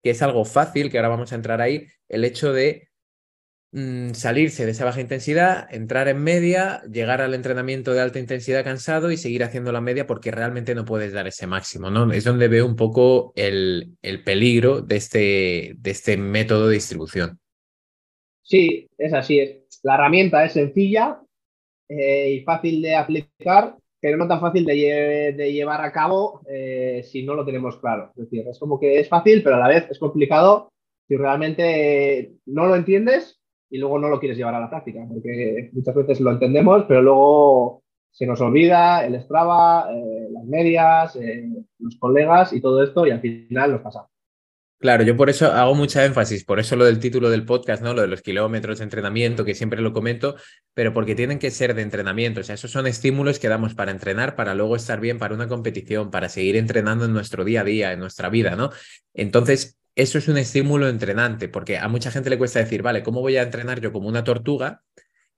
[0.02, 2.88] que es algo fácil, que ahora vamos a entrar ahí, el hecho de
[3.70, 8.64] Mm, salirse de esa baja intensidad, entrar en media, llegar al entrenamiento de alta intensidad
[8.64, 12.10] cansado y seguir haciendo la media porque realmente no puedes dar ese máximo, ¿no?
[12.10, 17.40] Es donde veo un poco el, el peligro de este, de este método de distribución.
[18.40, 19.66] Sí, es así.
[19.82, 21.20] La herramienta es sencilla
[21.90, 27.24] eh, y fácil de aplicar, pero no tan fácil de, llevar a cabo eh, si
[27.24, 28.12] no lo tenemos claro.
[28.16, 30.72] Es decir, es como que es fácil, pero a la vez es complicado
[31.06, 35.70] si realmente no lo entiendes y luego no lo quieres llevar a la práctica, porque
[35.72, 41.48] muchas veces lo entendemos, pero luego se nos olvida el Strava, eh, las medias, eh,
[41.78, 44.08] los colegas y todo esto, y al final nos pasa.
[44.80, 47.94] Claro, yo por eso hago mucha énfasis, por eso lo del título del podcast, ¿no?
[47.94, 50.36] Lo de los kilómetros de entrenamiento, que siempre lo comento,
[50.72, 52.40] pero porque tienen que ser de entrenamiento.
[52.40, 55.48] O sea, esos son estímulos que damos para entrenar, para luego estar bien para una
[55.48, 58.70] competición, para seguir entrenando en nuestro día a día, en nuestra vida, ¿no?
[59.14, 63.20] Entonces, eso es un estímulo entrenante, porque a mucha gente le cuesta decir, vale, ¿cómo
[63.20, 64.84] voy a entrenar yo como una tortuga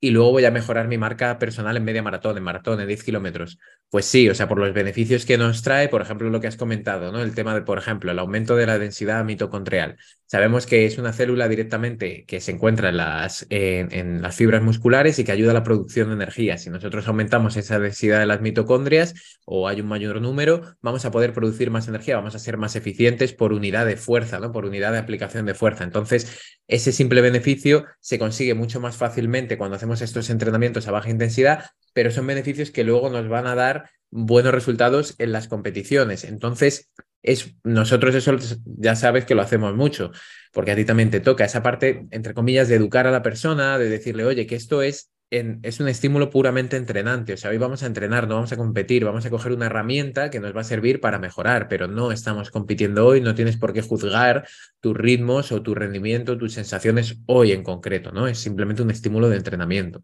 [0.00, 3.04] y luego voy a mejorar mi marca personal en media maratón, en maratón, en 10
[3.04, 3.58] kilómetros?
[3.90, 6.56] Pues sí, o sea, por los beneficios que nos trae, por ejemplo, lo que has
[6.56, 7.20] comentado, ¿no?
[7.20, 9.96] El tema de, por ejemplo, el aumento de la densidad mitocondrial.
[10.26, 15.18] Sabemos que es una célula directamente que se encuentra en las, en, las fibras musculares
[15.18, 16.56] y que ayuda a la producción de energía.
[16.56, 21.10] Si nosotros aumentamos esa densidad de las mitocondrias o hay un mayor número, vamos a
[21.10, 24.52] poder producir más energía, vamos a ser más eficientes por unidad de fuerza, ¿no?
[24.52, 25.82] Por unidad de aplicación de fuerza.
[25.82, 31.10] Entonces, ese simple beneficio se consigue mucho más fácilmente cuando hacemos estos entrenamientos a baja
[31.10, 36.24] intensidad, pero son beneficios que luego nos van a dar buenos resultados en las competiciones.
[36.24, 36.90] Entonces,
[37.22, 40.12] es, nosotros eso ya sabes que lo hacemos mucho,
[40.52, 43.78] porque a ti también te toca esa parte, entre comillas, de educar a la persona,
[43.78, 47.34] de decirle, oye, que esto es es un estímulo puramente entrenante.
[47.34, 50.28] O sea, hoy vamos a entrenar, no vamos a competir, vamos a coger una herramienta
[50.28, 53.72] que nos va a servir para mejorar, pero no estamos compitiendo hoy, no tienes por
[53.72, 54.46] qué juzgar
[54.80, 58.26] tus ritmos o tu rendimiento, tus sensaciones hoy en concreto, ¿no?
[58.26, 60.02] Es simplemente un estímulo de entrenamiento.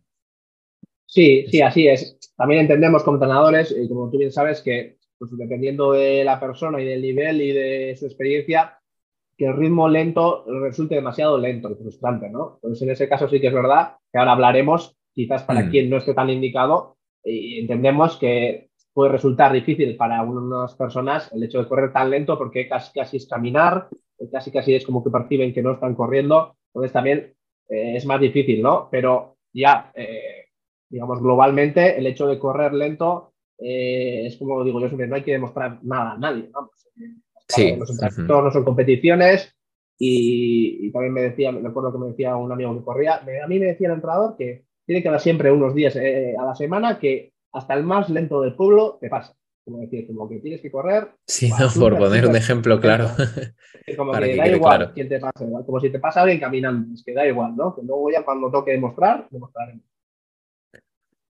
[1.07, 2.19] Sí, sí, así es.
[2.37, 6.81] También entendemos como entrenadores, y como tú bien sabes, que pues, dependiendo de la persona
[6.81, 8.79] y del nivel y de su experiencia,
[9.37, 12.55] que el ritmo lento resulte demasiado lento y frustrante, ¿no?
[12.57, 15.71] Entonces, en ese caso sí que es verdad que ahora hablaremos quizás para mm.
[15.71, 21.43] quien no esté tan indicado, y entendemos que puede resultar difícil para unas personas el
[21.43, 23.89] hecho de correr tan lento porque casi casi es caminar,
[24.31, 27.35] casi casi es como que perciben que no están corriendo, entonces también
[27.69, 28.89] eh, es más difícil, ¿no?
[28.91, 30.47] Pero ya, eh,
[30.89, 35.23] digamos, globalmente el hecho de correr lento eh, es como digo yo siempre, no hay
[35.23, 36.71] que demostrar nada a nadie, vamos.
[37.49, 37.77] Sí.
[37.77, 39.57] No son, no son competiciones
[39.99, 43.59] y, también me decía, me acuerdo que me decía un amigo que corría, a mí
[43.59, 46.99] me decía el entrenador que tiene que dar siempre unos días eh, a la semana
[46.99, 49.35] que hasta el más lento del pueblo te pasa.
[49.65, 51.09] Como decir, como que tienes que correr.
[51.27, 53.09] Sí, no, por poner un ejemplo claro.
[53.97, 57.13] Como que, da igual quién te pasa, como si te pasa alguien caminando, es que
[57.13, 57.75] da igual, ¿no?
[57.75, 59.83] Que luego ya cuando toque demostrar, demostraremos.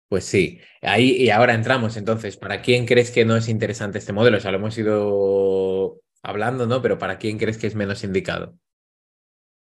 [0.09, 2.37] Pues sí, ahí y ahora entramos entonces.
[2.37, 4.37] ¿Para quién crees que no es interesante este modelo?
[4.37, 6.83] O sea, lo hemos ido hablando, ¿no?
[6.83, 8.55] Pero ¿para quién crees que es menos indicado?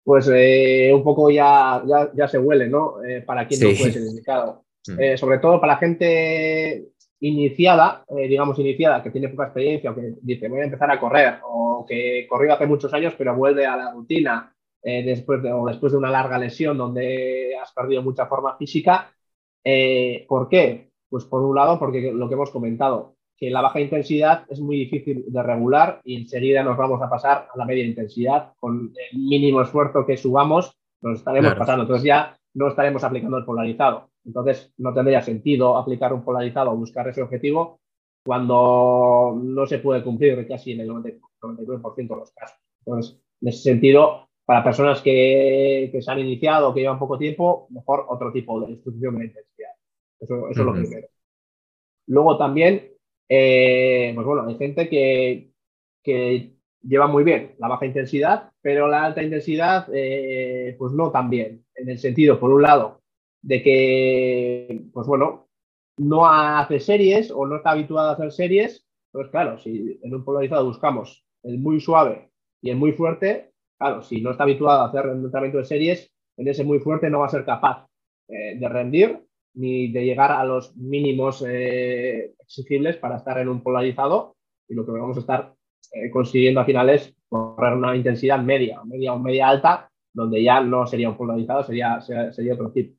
[0.05, 3.03] Pues eh, un poco ya, ya, se huele, ¿no?
[3.03, 4.63] Eh, para quien no puede ser indicado.
[4.87, 5.01] Mm.
[5.01, 6.89] Eh, sobre todo para la gente
[7.19, 11.39] iniciada, digamos iniciada, que tiene poca experiencia o que dice voy a empezar a correr
[11.43, 15.91] o que corrió hace muchos años pero vuelve a la rutina después, de, o después
[15.91, 19.11] de una larga lesión donde has perdido mucha forma física.
[20.27, 20.91] ¿Por qué?
[21.09, 24.77] Pues por un lado porque lo que hemos comentado, que la baja intensidad es muy
[24.77, 28.53] difícil de regular y enseguida nos vamos a pasar a la media intensidad.
[28.59, 31.83] Con el mínimo esfuerzo que subamos, nos estaremos pasando.
[31.83, 34.09] Entonces ya no estaremos aplicando el polarizado.
[34.25, 37.79] Entonces no tendría sentido aplicar un polarizado o buscar ese objetivo
[38.25, 42.57] cuando no se puede cumplir casi en el 99% de los casos.
[42.79, 47.19] Entonces, en ese sentido, para personas que, que se han iniciado o que llevan poco
[47.19, 49.71] tiempo, mejor otro tipo de distribución de intensidad.
[50.19, 51.07] Eso, es lo primero.
[52.07, 52.94] Luego también
[53.29, 55.51] eh, pues bueno, hay gente que,
[56.81, 61.65] lleva muy bien la baja intensidad, pero la alta intensidad, eh, pues no tan bien.
[61.73, 63.01] En el sentido, por un lado,
[63.41, 65.49] de que, pues bueno,
[65.97, 68.85] no hace series o no está habituado a hacer series.
[69.11, 74.01] Pues claro, si en un polarizado buscamos el muy suave y el muy fuerte, claro,
[74.01, 77.19] si no está habituado a hacer un tratamiento de series, en ese muy fuerte no
[77.19, 77.87] va a ser capaz
[78.27, 79.24] eh, de rendir
[79.55, 84.35] ni de llegar a los mínimos eh, exigibles para estar en un polarizado
[84.67, 85.53] y lo que vamos a estar
[85.93, 90.61] eh, consiguiendo al final es correr una intensidad media, media o media alta, donde ya
[90.61, 92.97] no sería un polarizado, sería, sería, otro tipo.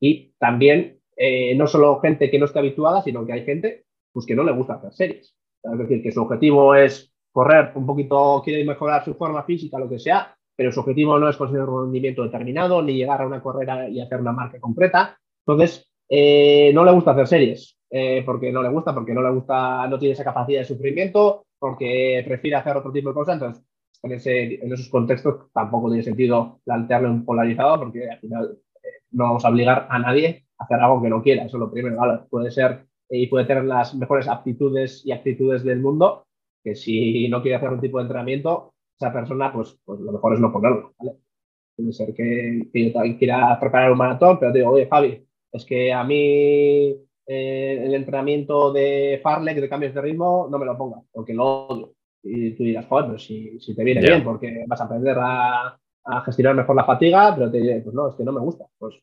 [0.00, 4.26] Y también eh, no solo gente que no esté habituada, sino que hay gente pues,
[4.26, 5.36] que no le gusta hacer series.
[5.62, 9.88] Es decir, que su objetivo es correr un poquito, quiere mejorar su forma física, lo
[9.88, 13.42] que sea, pero su objetivo no es conseguir un rendimiento determinado, ni llegar a una
[13.42, 15.18] carrera y hacer una marca concreta.
[15.46, 19.30] Entonces, eh, no le gusta hacer series, eh, porque no le gusta, porque no le
[19.30, 23.34] gusta, no tiene esa capacidad de sufrimiento, porque prefiere hacer otro tipo de cosas.
[23.34, 23.64] Entonces,
[24.02, 28.88] en, ese, en esos contextos tampoco tiene sentido plantearle un polarizado, porque al final eh,
[29.12, 31.44] no vamos a obligar a nadie a hacer algo que no quiera.
[31.44, 32.26] Eso es lo primero.
[32.28, 36.26] Puede ser y puede tener las mejores aptitudes y actitudes del mundo,
[36.64, 40.34] que si no quiere hacer un tipo de entrenamiento, esa persona, pues, pues lo mejor
[40.34, 40.94] es no ponerlo.
[41.76, 45.64] Puede ser que, que yo también quiera preparar un maratón, pero digo, oye, Javi, es
[45.64, 50.76] que a mí eh, el entrenamiento de Farlek de cambios de ritmo no me lo
[50.76, 51.92] pongas, porque lo odio.
[52.22, 55.78] Y tú dirás, joder, pero si, te viene bien, porque vas a aprender a,
[56.24, 58.66] gestionar mejor la fatiga, pero te diré, pues no, es que no me gusta.
[58.78, 58.96] Pues,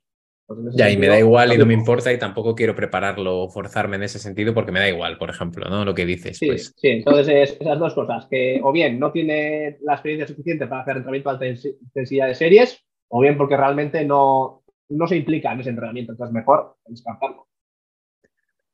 [0.45, 3.49] pues ya, y me da igual y no me importa y tampoco quiero prepararlo o
[3.49, 5.85] forzarme en ese sentido porque me da igual, por ejemplo, ¿no?
[5.85, 6.37] Lo que dices.
[6.37, 6.73] Sí, pues.
[6.75, 6.89] sí.
[6.89, 11.37] entonces esas dos cosas, que o bien no tiene la experiencia suficiente para hacer entrenamiento
[11.37, 15.69] de alta intensidad de series, o bien porque realmente no, no se implica en ese
[15.69, 17.47] entrenamiento, entonces mejor descansarlo.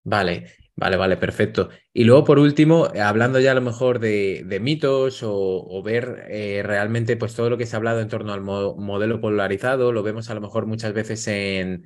[0.06, 1.70] Vale, vale, vale, perfecto.
[1.94, 7.16] Y luego, por último, hablando ya a lo mejor de, mitos o, ver eh, realmente
[7.16, 10.34] pues todo lo que se ha hablado en torno al modelo polarizado, lo vemos a
[10.34, 11.86] lo mejor muchas veces en,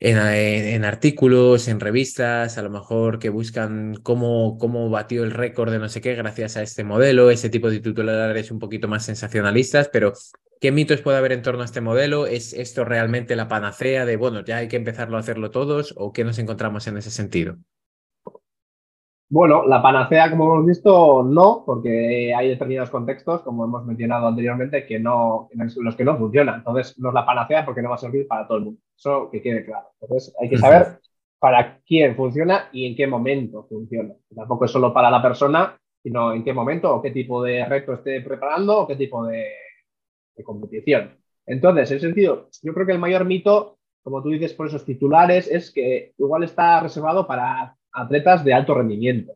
[0.00, 5.78] en, artículos, en revistas, a lo mejor que buscan cómo, cómo batió el récord de
[5.78, 9.88] no sé qué gracias a este modelo, ese tipo de titulares un poquito más sensacionalistas,
[9.92, 10.14] pero
[10.60, 12.26] ¿Qué mitos puede haber en torno a este modelo?
[12.26, 15.94] ¿Es esto realmente la panacea de, bueno, ya hay que empezarlo a hacerlo todos?
[15.96, 17.56] ¿O qué nos encontramos en ese sentido?
[19.30, 24.84] Bueno, la panacea, como hemos visto, no, porque hay determinados contextos, como hemos mencionado anteriormente,
[24.84, 26.56] que no, en los que no funciona.
[26.56, 28.80] Entonces, no es la panacea porque no va a servir para todo el mundo.
[28.94, 29.86] Eso que quede claro.
[30.02, 30.98] Entonces, hay que saber
[31.38, 34.12] para quién funciona y en qué momento funciona.
[34.34, 37.94] Tampoco es solo para la persona, sino en qué momento o qué tipo de reto
[37.94, 39.46] esté preparando o qué tipo de,
[40.40, 41.16] de competición.
[41.46, 44.84] Entonces, en ese sentido, yo creo que el mayor mito, como tú dices, por esos
[44.84, 49.32] titulares, es que igual está reservado para atletas de alto rendimiento.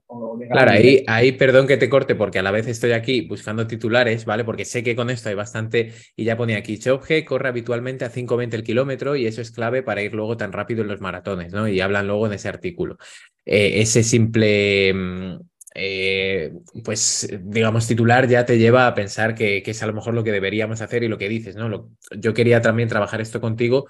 [0.48, 4.24] claro, ahí, ahí perdón que te corte porque a la vez estoy aquí buscando titulares,
[4.24, 4.44] ¿vale?
[4.44, 8.12] Porque sé que con esto hay bastante, y ya ponía aquí, Chopge corre habitualmente a
[8.12, 11.52] 5.20 el kilómetro y eso es clave para ir luego tan rápido en los maratones,
[11.52, 11.66] ¿no?
[11.66, 12.96] Y hablan luego en ese artículo.
[13.44, 14.94] Eh, ese simple...
[15.75, 16.53] Eh,
[16.85, 20.22] pues digamos titular ya te lleva a pensar que, que, es a lo mejor lo
[20.22, 21.91] que deberíamos hacer y lo que dices, ¿no?
[22.16, 23.89] yo quería también trabajar esto contigo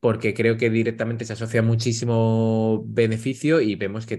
[0.00, 4.18] porque creo que directamente se asocia muchísimo beneficio y vemos que,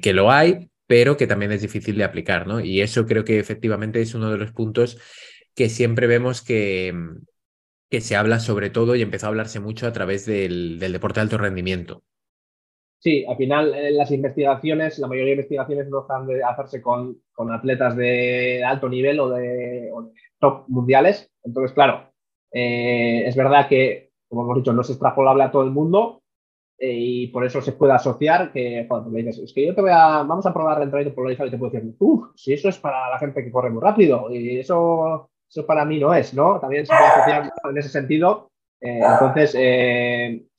[0.00, 2.60] que, lo hay, pero que también es difícil de aplicar, ¿no?
[2.60, 4.98] Y eso creo que efectivamente es uno de los puntos
[5.54, 6.94] que siempre vemos que,
[7.90, 11.22] que se habla sobre todo y empezó a hablarse mucho a través del, deporte de
[11.22, 12.04] alto rendimiento.
[13.00, 17.16] Sí, al final eh, las investigaciones, la mayoría de investigaciones no están de hacerse con,
[17.32, 19.90] con atletas de alto nivel o de,
[20.38, 21.30] top mundiales.
[21.42, 22.12] Entonces, claro,
[22.52, 26.22] eh, es verdad que como hemos dicho, no es extrapolable a todo el mundo
[26.78, 29.80] eh, y por eso se puede asociar que, cuando me dices, es que yo te
[29.80, 32.68] voy a, vamos a probar el entrenamiento polarizado y te puedo decir, uff, si eso
[32.68, 36.34] es para la gente que corre muy rápido y eso, eso para mí no es,
[36.34, 36.60] ¿no?
[36.60, 38.50] También se puede asociar en ese sentido.
[38.80, 39.54] Eh, entonces,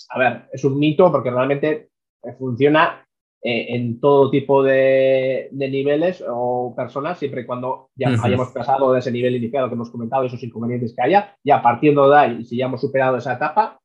[0.09, 1.90] a ver, es un mito porque realmente
[2.37, 3.05] funciona
[3.43, 9.11] en todo tipo de, niveles o personas, siempre y cuando ya hayamos pasado de ese
[9.11, 12.65] nivel iniciado que hemos comentado, esos inconvenientes que haya, ya partiendo de ahí, si ya
[12.65, 13.81] hemos superado esa etapa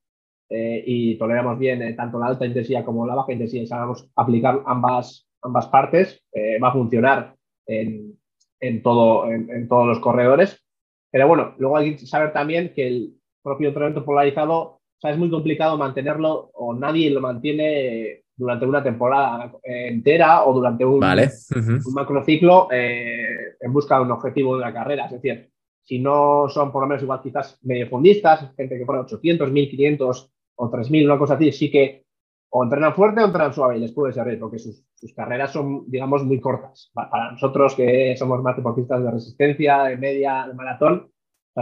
[0.49, 4.09] eh, y toleramos bien eh, tanto la alta intensidad como la baja intensidad y sabemos
[4.15, 7.35] aplicar ambas, ambas partes, eh, va a funcionar
[7.67, 8.17] en,
[8.61, 10.63] en todo, en, todos los corredores.
[11.11, 15.19] Pero bueno, luego hay que saber también que el propio entrenamiento polarizado o sea, es
[15.19, 21.95] muy complicado mantenerlo o nadie lo mantiene durante una temporada entera o durante un, un
[21.95, 25.07] macrociclo eh, en busca de un objetivo de una carrera.
[25.07, 25.51] Es decir,
[25.83, 30.33] si no son por lo menos igual quizás medio fondistas, gente que pone 800, 1500
[30.57, 32.05] o 3000, una cosa así, sí que
[32.51, 34.85] o entrenan fuerte o entrenan suave y les puede servir porque sus,
[35.15, 36.91] carreras son, digamos, muy cortas.
[36.95, 41.11] Para nosotros que somos más deportistas de resistencia, de media, de maratón,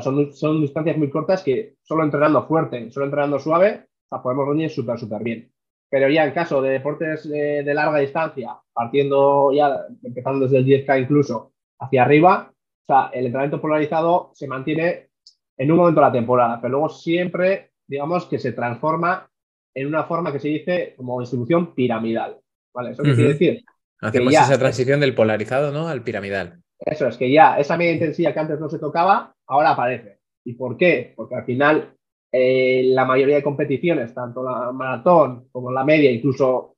[0.01, 3.87] son, son distancias muy cortas que solo entrenando fuerte, solo entrenando suave,
[4.23, 5.51] podemos rendir súper, súper bien.
[5.91, 11.03] Pero ya en caso de deportes de, larga distancia, partiendo ya, empezando desde el 10K
[11.03, 15.09] incluso, hacia arriba, o sea, el entrenamiento polarizado se mantiene
[15.57, 19.31] en un momento de la temporada, pero luego siempre, digamos, que se transforma
[19.75, 22.39] en una forma que se dice como distribución piramidal.
[22.73, 22.91] ¿Vale?
[22.91, 23.65] ¿Eso qué quiere decir?
[24.01, 25.89] Hacemos esa transición del polarizado ¿no?
[25.89, 26.61] al piramidal.
[26.79, 30.19] Eso es, que ya esa media intensidad que antes no se tocaba, ahora aparece.
[30.45, 31.15] ¿Y por qué?
[31.17, 31.95] Porque al final
[32.37, 36.75] eh, la mayoría de competiciones, tanto la maratón como la media, incluso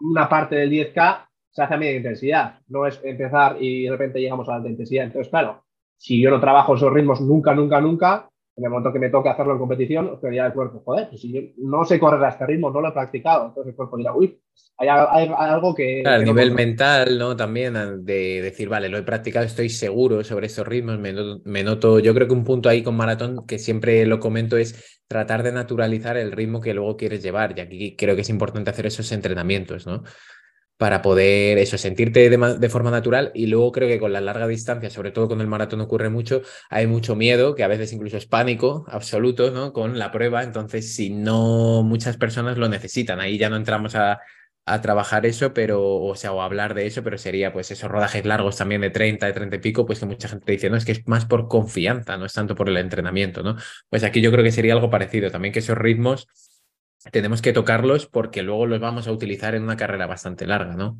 [0.00, 2.58] una parte del 10K, se hace a media intensidad.
[2.66, 5.06] No es empezar y de repente llegamos a la alta intensidad.
[5.06, 5.64] Entonces, claro,
[5.96, 8.28] si yo no trabajo esos ritmos nunca, nunca, nunca,
[8.58, 11.32] en el momento que me toque hacerlo en competición, ya el cuerpo, joder, pues si
[11.32, 14.12] yo no sé correr a este ritmo, no lo he practicado, entonces el cuerpo dirá,
[14.12, 14.40] uy,
[14.78, 16.02] hay, algo que...
[16.04, 17.36] a nivel mental, ¿no?
[17.36, 22.00] También de decir, vale, lo he practicado, estoy seguro sobre estos ritmos, me me noto,
[22.00, 25.52] yo creo que un punto ahí con maratón que siempre lo comento es tratar de
[25.52, 29.12] naturalizar el ritmo que luego quieres llevar, y aquí creo que es importante hacer esos
[29.12, 30.02] entrenamientos, ¿no?
[30.78, 34.90] Para poder eso, sentirte de, forma natural y luego creo que con la larga distancia,
[34.90, 38.26] sobre todo con el maratón ocurre mucho, hay mucho miedo, que a veces incluso es
[38.26, 39.72] pánico absoluto, ¿no?
[39.72, 44.20] Con la prueba, entonces si no muchas personas lo necesitan, ahí ya no entramos a,
[44.68, 48.24] a trabajar eso, pero, o sea, o hablar de eso, pero sería pues esos rodajes
[48.24, 50.84] largos también de 30, de 30 y pico, pues que mucha gente dice, no, es
[50.84, 53.56] que es más por confianza, no es tanto por el entrenamiento, ¿no?
[53.88, 56.28] Pues aquí yo creo que sería algo parecido, también que esos ritmos
[57.10, 60.98] tenemos que tocarlos porque luego los vamos a utilizar en una carrera bastante larga, ¿no?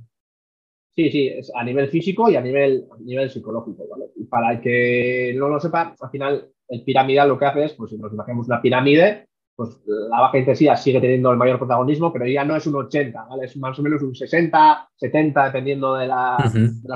[0.95, 4.07] Sí, sí, es a nivel físico y a nivel, nivel psicológico, ¿vale?
[4.17, 7.75] Y para el que no lo sepa, al final el piramidal lo que hace es,
[7.75, 12.13] pues si nos imaginamos una pirámide, pues la baja intensidad sigue teniendo el mayor protagonismo,
[12.13, 13.45] pero ya no es un 80, ¿vale?
[13.45, 16.37] Es más o menos un 60, 70, dependiendo de la,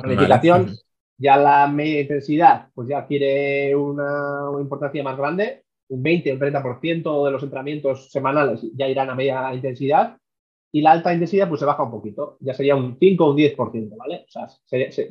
[0.03, 0.77] planificación.
[1.19, 5.62] Ya la media intensidad, pues ya adquiere una, una importancia más grande
[5.93, 10.17] un 20 o un 30% de los entrenamientos semanales ya irán a media intensidad
[10.73, 13.37] y la alta intensidad pues se baja un poquito, ya sería un 5 o un
[13.37, 14.25] 10%, ¿vale?
[14.27, 14.49] O sea,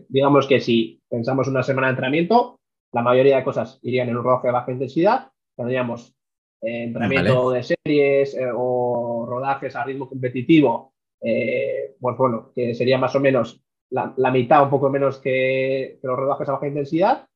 [0.10, 2.60] digamos que si pensamos una semana de entrenamiento,
[2.92, 6.16] la mayoría de cosas irían en un rodaje de baja intensidad, tendríamos
[6.62, 12.98] eh, entrenamiento de series eh, o rodajes a ritmo competitivo, eh, pues bueno, que sería
[12.98, 17.28] más o menos la, mitad, un poco menos que, los rodajes a baja intensidad.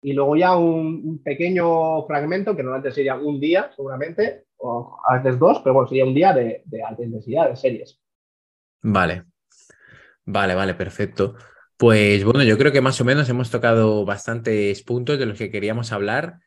[0.00, 5.38] Y luego ya un, pequeño fragmento, que normalmente sería un día, seguramente, o a veces
[5.38, 8.00] dos, pero bueno, sería un día de, alta intensidad, de series.
[8.82, 9.24] Vale,
[10.24, 11.34] vale, vale, perfecto.
[11.76, 15.50] Pues bueno, yo creo que más o menos hemos tocado bastantes puntos de los que
[15.50, 16.40] queríamos hablar.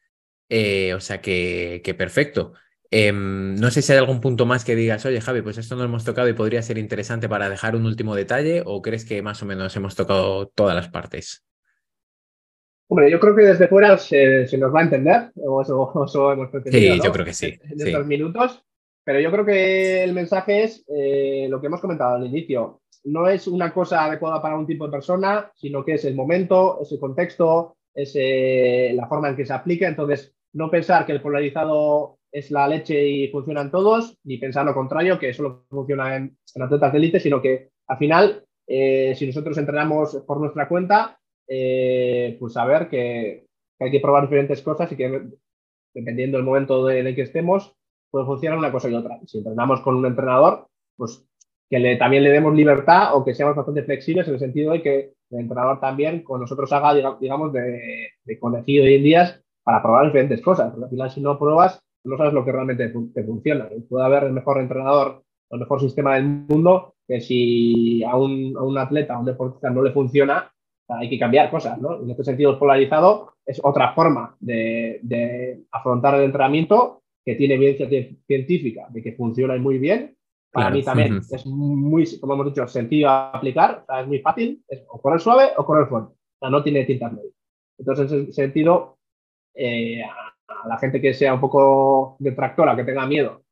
[0.50, 2.54] Eh, o sea que, que perfecto.
[2.94, 5.84] Em, no sé si hay algún punto más que digas, oye Javi, pues esto no
[5.84, 9.22] lo hemos tocado y podría ser interesante para dejar un último detalle, o crees que
[9.22, 11.46] más o menos hemos tocado todas las partes?
[12.92, 15.94] Hombre, yo creo que desde fuera se, nos va a entender, o eso,
[16.34, 17.58] hemos pretendido, Sí, yo creo que sí.
[17.64, 18.66] En estos minutos,
[19.06, 22.82] pero yo creo que el mensaje es eh, lo que hemos comentado al inicio.
[23.06, 26.80] No es una cosa adecuada para un tipo de persona, sino que es el momento,
[26.82, 29.88] es el contexto, es eh, la forma en que se aplica.
[29.88, 34.74] Entonces, no pensar que el polarizado es la leche y funcionan todos, ni pensar lo
[34.74, 39.58] contrario, que solo funciona en, atletas de élite, sino que al final, eh, si nosotros
[39.58, 41.21] entrenamos por nuestra cuenta,
[41.54, 43.46] eh, pues saber que,
[43.78, 45.24] hay que probar diferentes cosas y que
[45.94, 47.76] dependiendo del momento en el que estemos,
[48.10, 49.20] puede funcionar una cosa y otra.
[49.26, 51.28] Si entrenamos con un entrenador, pues
[51.70, 54.82] que le, también le demos libertad o que seamos bastante flexibles en el sentido de
[54.82, 60.06] que el entrenador también con nosotros haga, digamos, de, de conejillo de indias para probar
[60.06, 60.70] diferentes cosas.
[60.70, 63.68] Porque al final, si no pruebas, no sabes lo que realmente te funciona.
[63.90, 68.64] Puede haber el mejor entrenador, el mejor sistema del mundo, que si a un, a
[68.64, 70.51] un atleta, a un deportista no le funciona,
[71.00, 72.02] hay que cambiar cosas, ¿no?
[72.02, 77.56] En este sentido, el polarizado es otra forma de, de afrontar el entrenamiento que tiene
[77.56, 77.88] evidencia
[78.28, 80.16] científica de que funciona muy bien.
[80.52, 85.02] Para mí también es muy, como hemos dicho, sencillo aplicar, es muy fácil, es o
[85.02, 87.34] correr suave o correr fuerte, o sea, no tiene tintas medias.
[87.78, 88.98] Entonces, en ese sentido,
[89.56, 93.44] eh, a la gente que sea un poco detractora, que tenga miedo,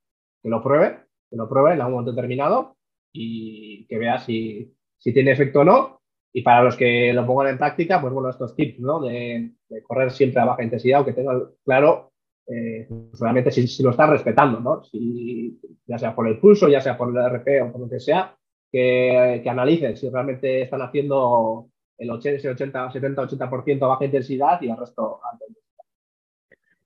[0.43, 2.75] que lo pruebe, que lo pruebe en algún momento determinado
[3.13, 5.98] y que vea si, si tiene efecto o no.
[6.31, 8.99] Y para los que lo pongan en práctica, pues bueno, estos tips, ¿no?
[9.01, 9.51] De,
[9.83, 12.11] correr siempre a baja intensidad, o que tengan claro
[12.47, 12.87] eh,
[13.19, 14.83] realmente si, lo están respetando, ¿no?
[14.83, 17.99] Si, ya sea por el pulso, ya sea por el RP o por lo que
[17.99, 18.35] sea,
[18.71, 24.61] que, que analicen si realmente están haciendo el 80, 80 70, 80% a baja intensidad
[24.61, 25.45] y el resto alta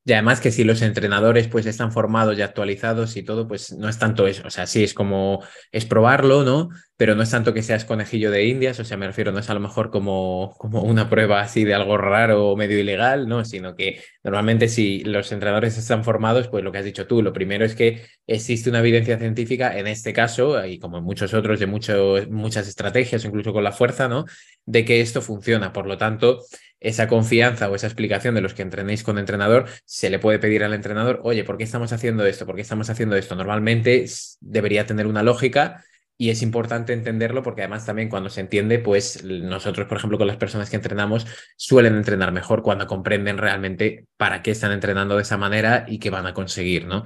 [0.06, 3.88] y además que si los entrenadores pues están formados y actualizados y todo, pues no
[3.88, 4.44] es tanto eso.
[4.46, 5.42] O sea, sí es como,
[5.72, 6.70] es probarlo, ¿no?
[7.04, 9.50] Pero no es tanto que seas conejillo de indias, o sea, me refiero, no es
[9.50, 13.44] a lo mejor como, como una prueba así de algo raro o medio ilegal, ¿no?
[13.44, 17.34] Sino que normalmente si los entrenadores están formados, pues lo que has dicho tú, lo
[17.34, 21.60] primero es que existe una evidencia científica, en este caso, y como en muchos otros,
[21.60, 24.24] de muchas estrategias, incluso con la fuerza, ¿no?
[24.66, 25.74] De que esto funciona.
[25.74, 26.40] Por lo tanto,
[26.80, 30.64] esa confianza o esa explicación de los que entrenéis con entrenador, se le puede pedir
[30.64, 32.46] al entrenador, oye, ¿por qué estamos haciendo esto?
[32.46, 33.36] ¿Por qué estamos haciendo esto?
[33.36, 34.06] Normalmente
[34.40, 35.84] debería tener una lógica
[36.18, 40.28] y es importante entenderlo porque además también cuando se entiende, pues nosotros, por ejemplo, con
[40.28, 41.26] las personas que entrenamos,
[41.58, 46.10] suelen entrenar mejor cuando comprenden realmente para qué están entrenando de esa manera y qué
[46.10, 47.06] van a conseguir, ¿no?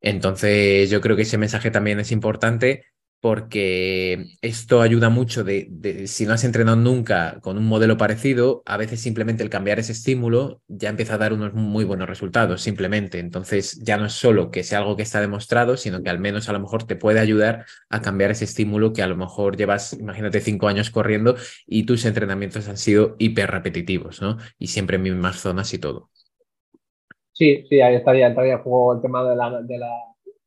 [0.00, 2.84] Entonces, yo creo que ese mensaje también es importante
[3.24, 8.76] porque esto ayuda mucho de, si no has entrenado nunca con un modelo parecido, a
[8.76, 13.20] veces simplemente el cambiar ese estímulo ya empieza a dar unos muy buenos resultados, simplemente.
[13.20, 16.50] Entonces ya no es solo que sea algo que está demostrado, sino que al menos
[16.50, 19.94] a lo mejor te puede ayudar a cambiar ese estímulo que a lo mejor llevas,
[19.94, 21.34] imagínate, cinco años corriendo
[21.66, 24.36] y tus entrenamientos han sido hiper repetitivos, ¿no?
[24.58, 26.10] Y siempre en mismas zonas y todo.
[27.32, 29.90] Sí, sí, ahí estaría, entraría en juego el tema de la, de la,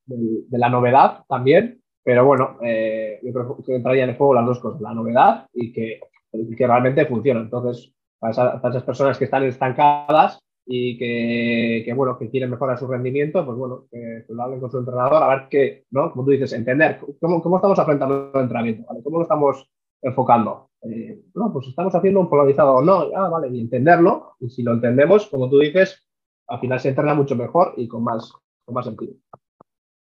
[0.05, 4.45] de la novedad también pero bueno, eh, yo creo que entraría en el juego las
[4.45, 5.99] dos cosas, la novedad y que,
[6.31, 7.41] que realmente funciona.
[7.41, 13.45] Entonces, para, esas personas que están estancadas y que, bueno, que quieren mejorar su rendimiento,
[13.45, 16.13] pues bueno, que, lo hablen con su entrenador, a ver qué, ¿no?
[16.13, 19.03] Como tú dices, entender cómo, cómo estamos afrontando el entrenamiento, ¿vale?
[19.03, 19.69] ¿Cómo lo estamos
[20.01, 20.69] enfocando?
[20.83, 24.71] Eh, no, pues estamos haciendo un polarizado no, ah, vale, y entenderlo, y si lo
[24.71, 26.07] entendemos, como tú dices,
[26.47, 28.31] al final se entrena mucho mejor y con más,
[28.63, 29.13] con más sentido.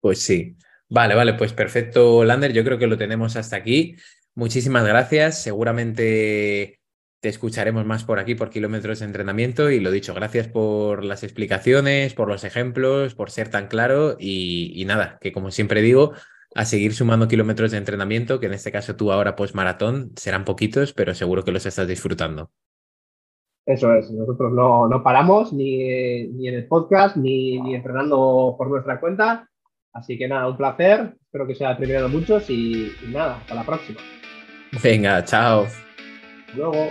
[0.02, 0.54] Pues sí.
[0.88, 2.52] Vale, vale, pues perfecto, Lander.
[2.52, 3.96] Yo creo que lo tenemos hasta aquí.
[4.34, 5.42] Muchísimas gracias.
[5.42, 6.80] Seguramente
[7.20, 9.70] te escucharemos más por aquí, por kilómetros de entrenamiento.
[9.70, 14.16] Y lo dicho, gracias por las explicaciones, por los ejemplos, por ser tan claro.
[14.18, 16.12] Y, nada, que como siempre digo,
[16.54, 20.44] a seguir sumando kilómetros de entrenamiento, que en este caso tú ahora, pues maratón, serán
[20.44, 22.50] poquitos, pero seguro que los estás disfrutando.
[23.66, 28.68] Eso es, nosotros no, no paramos ni, ni en el podcast, ni, ni entrenando por
[28.68, 29.48] nuestra cuenta
[29.96, 31.14] Así que nada, un placer.
[31.24, 33.98] Espero que sea el primero de muchos y, y nada, hasta la próxima.
[34.82, 35.66] Venga, chao.
[36.54, 36.90] luego.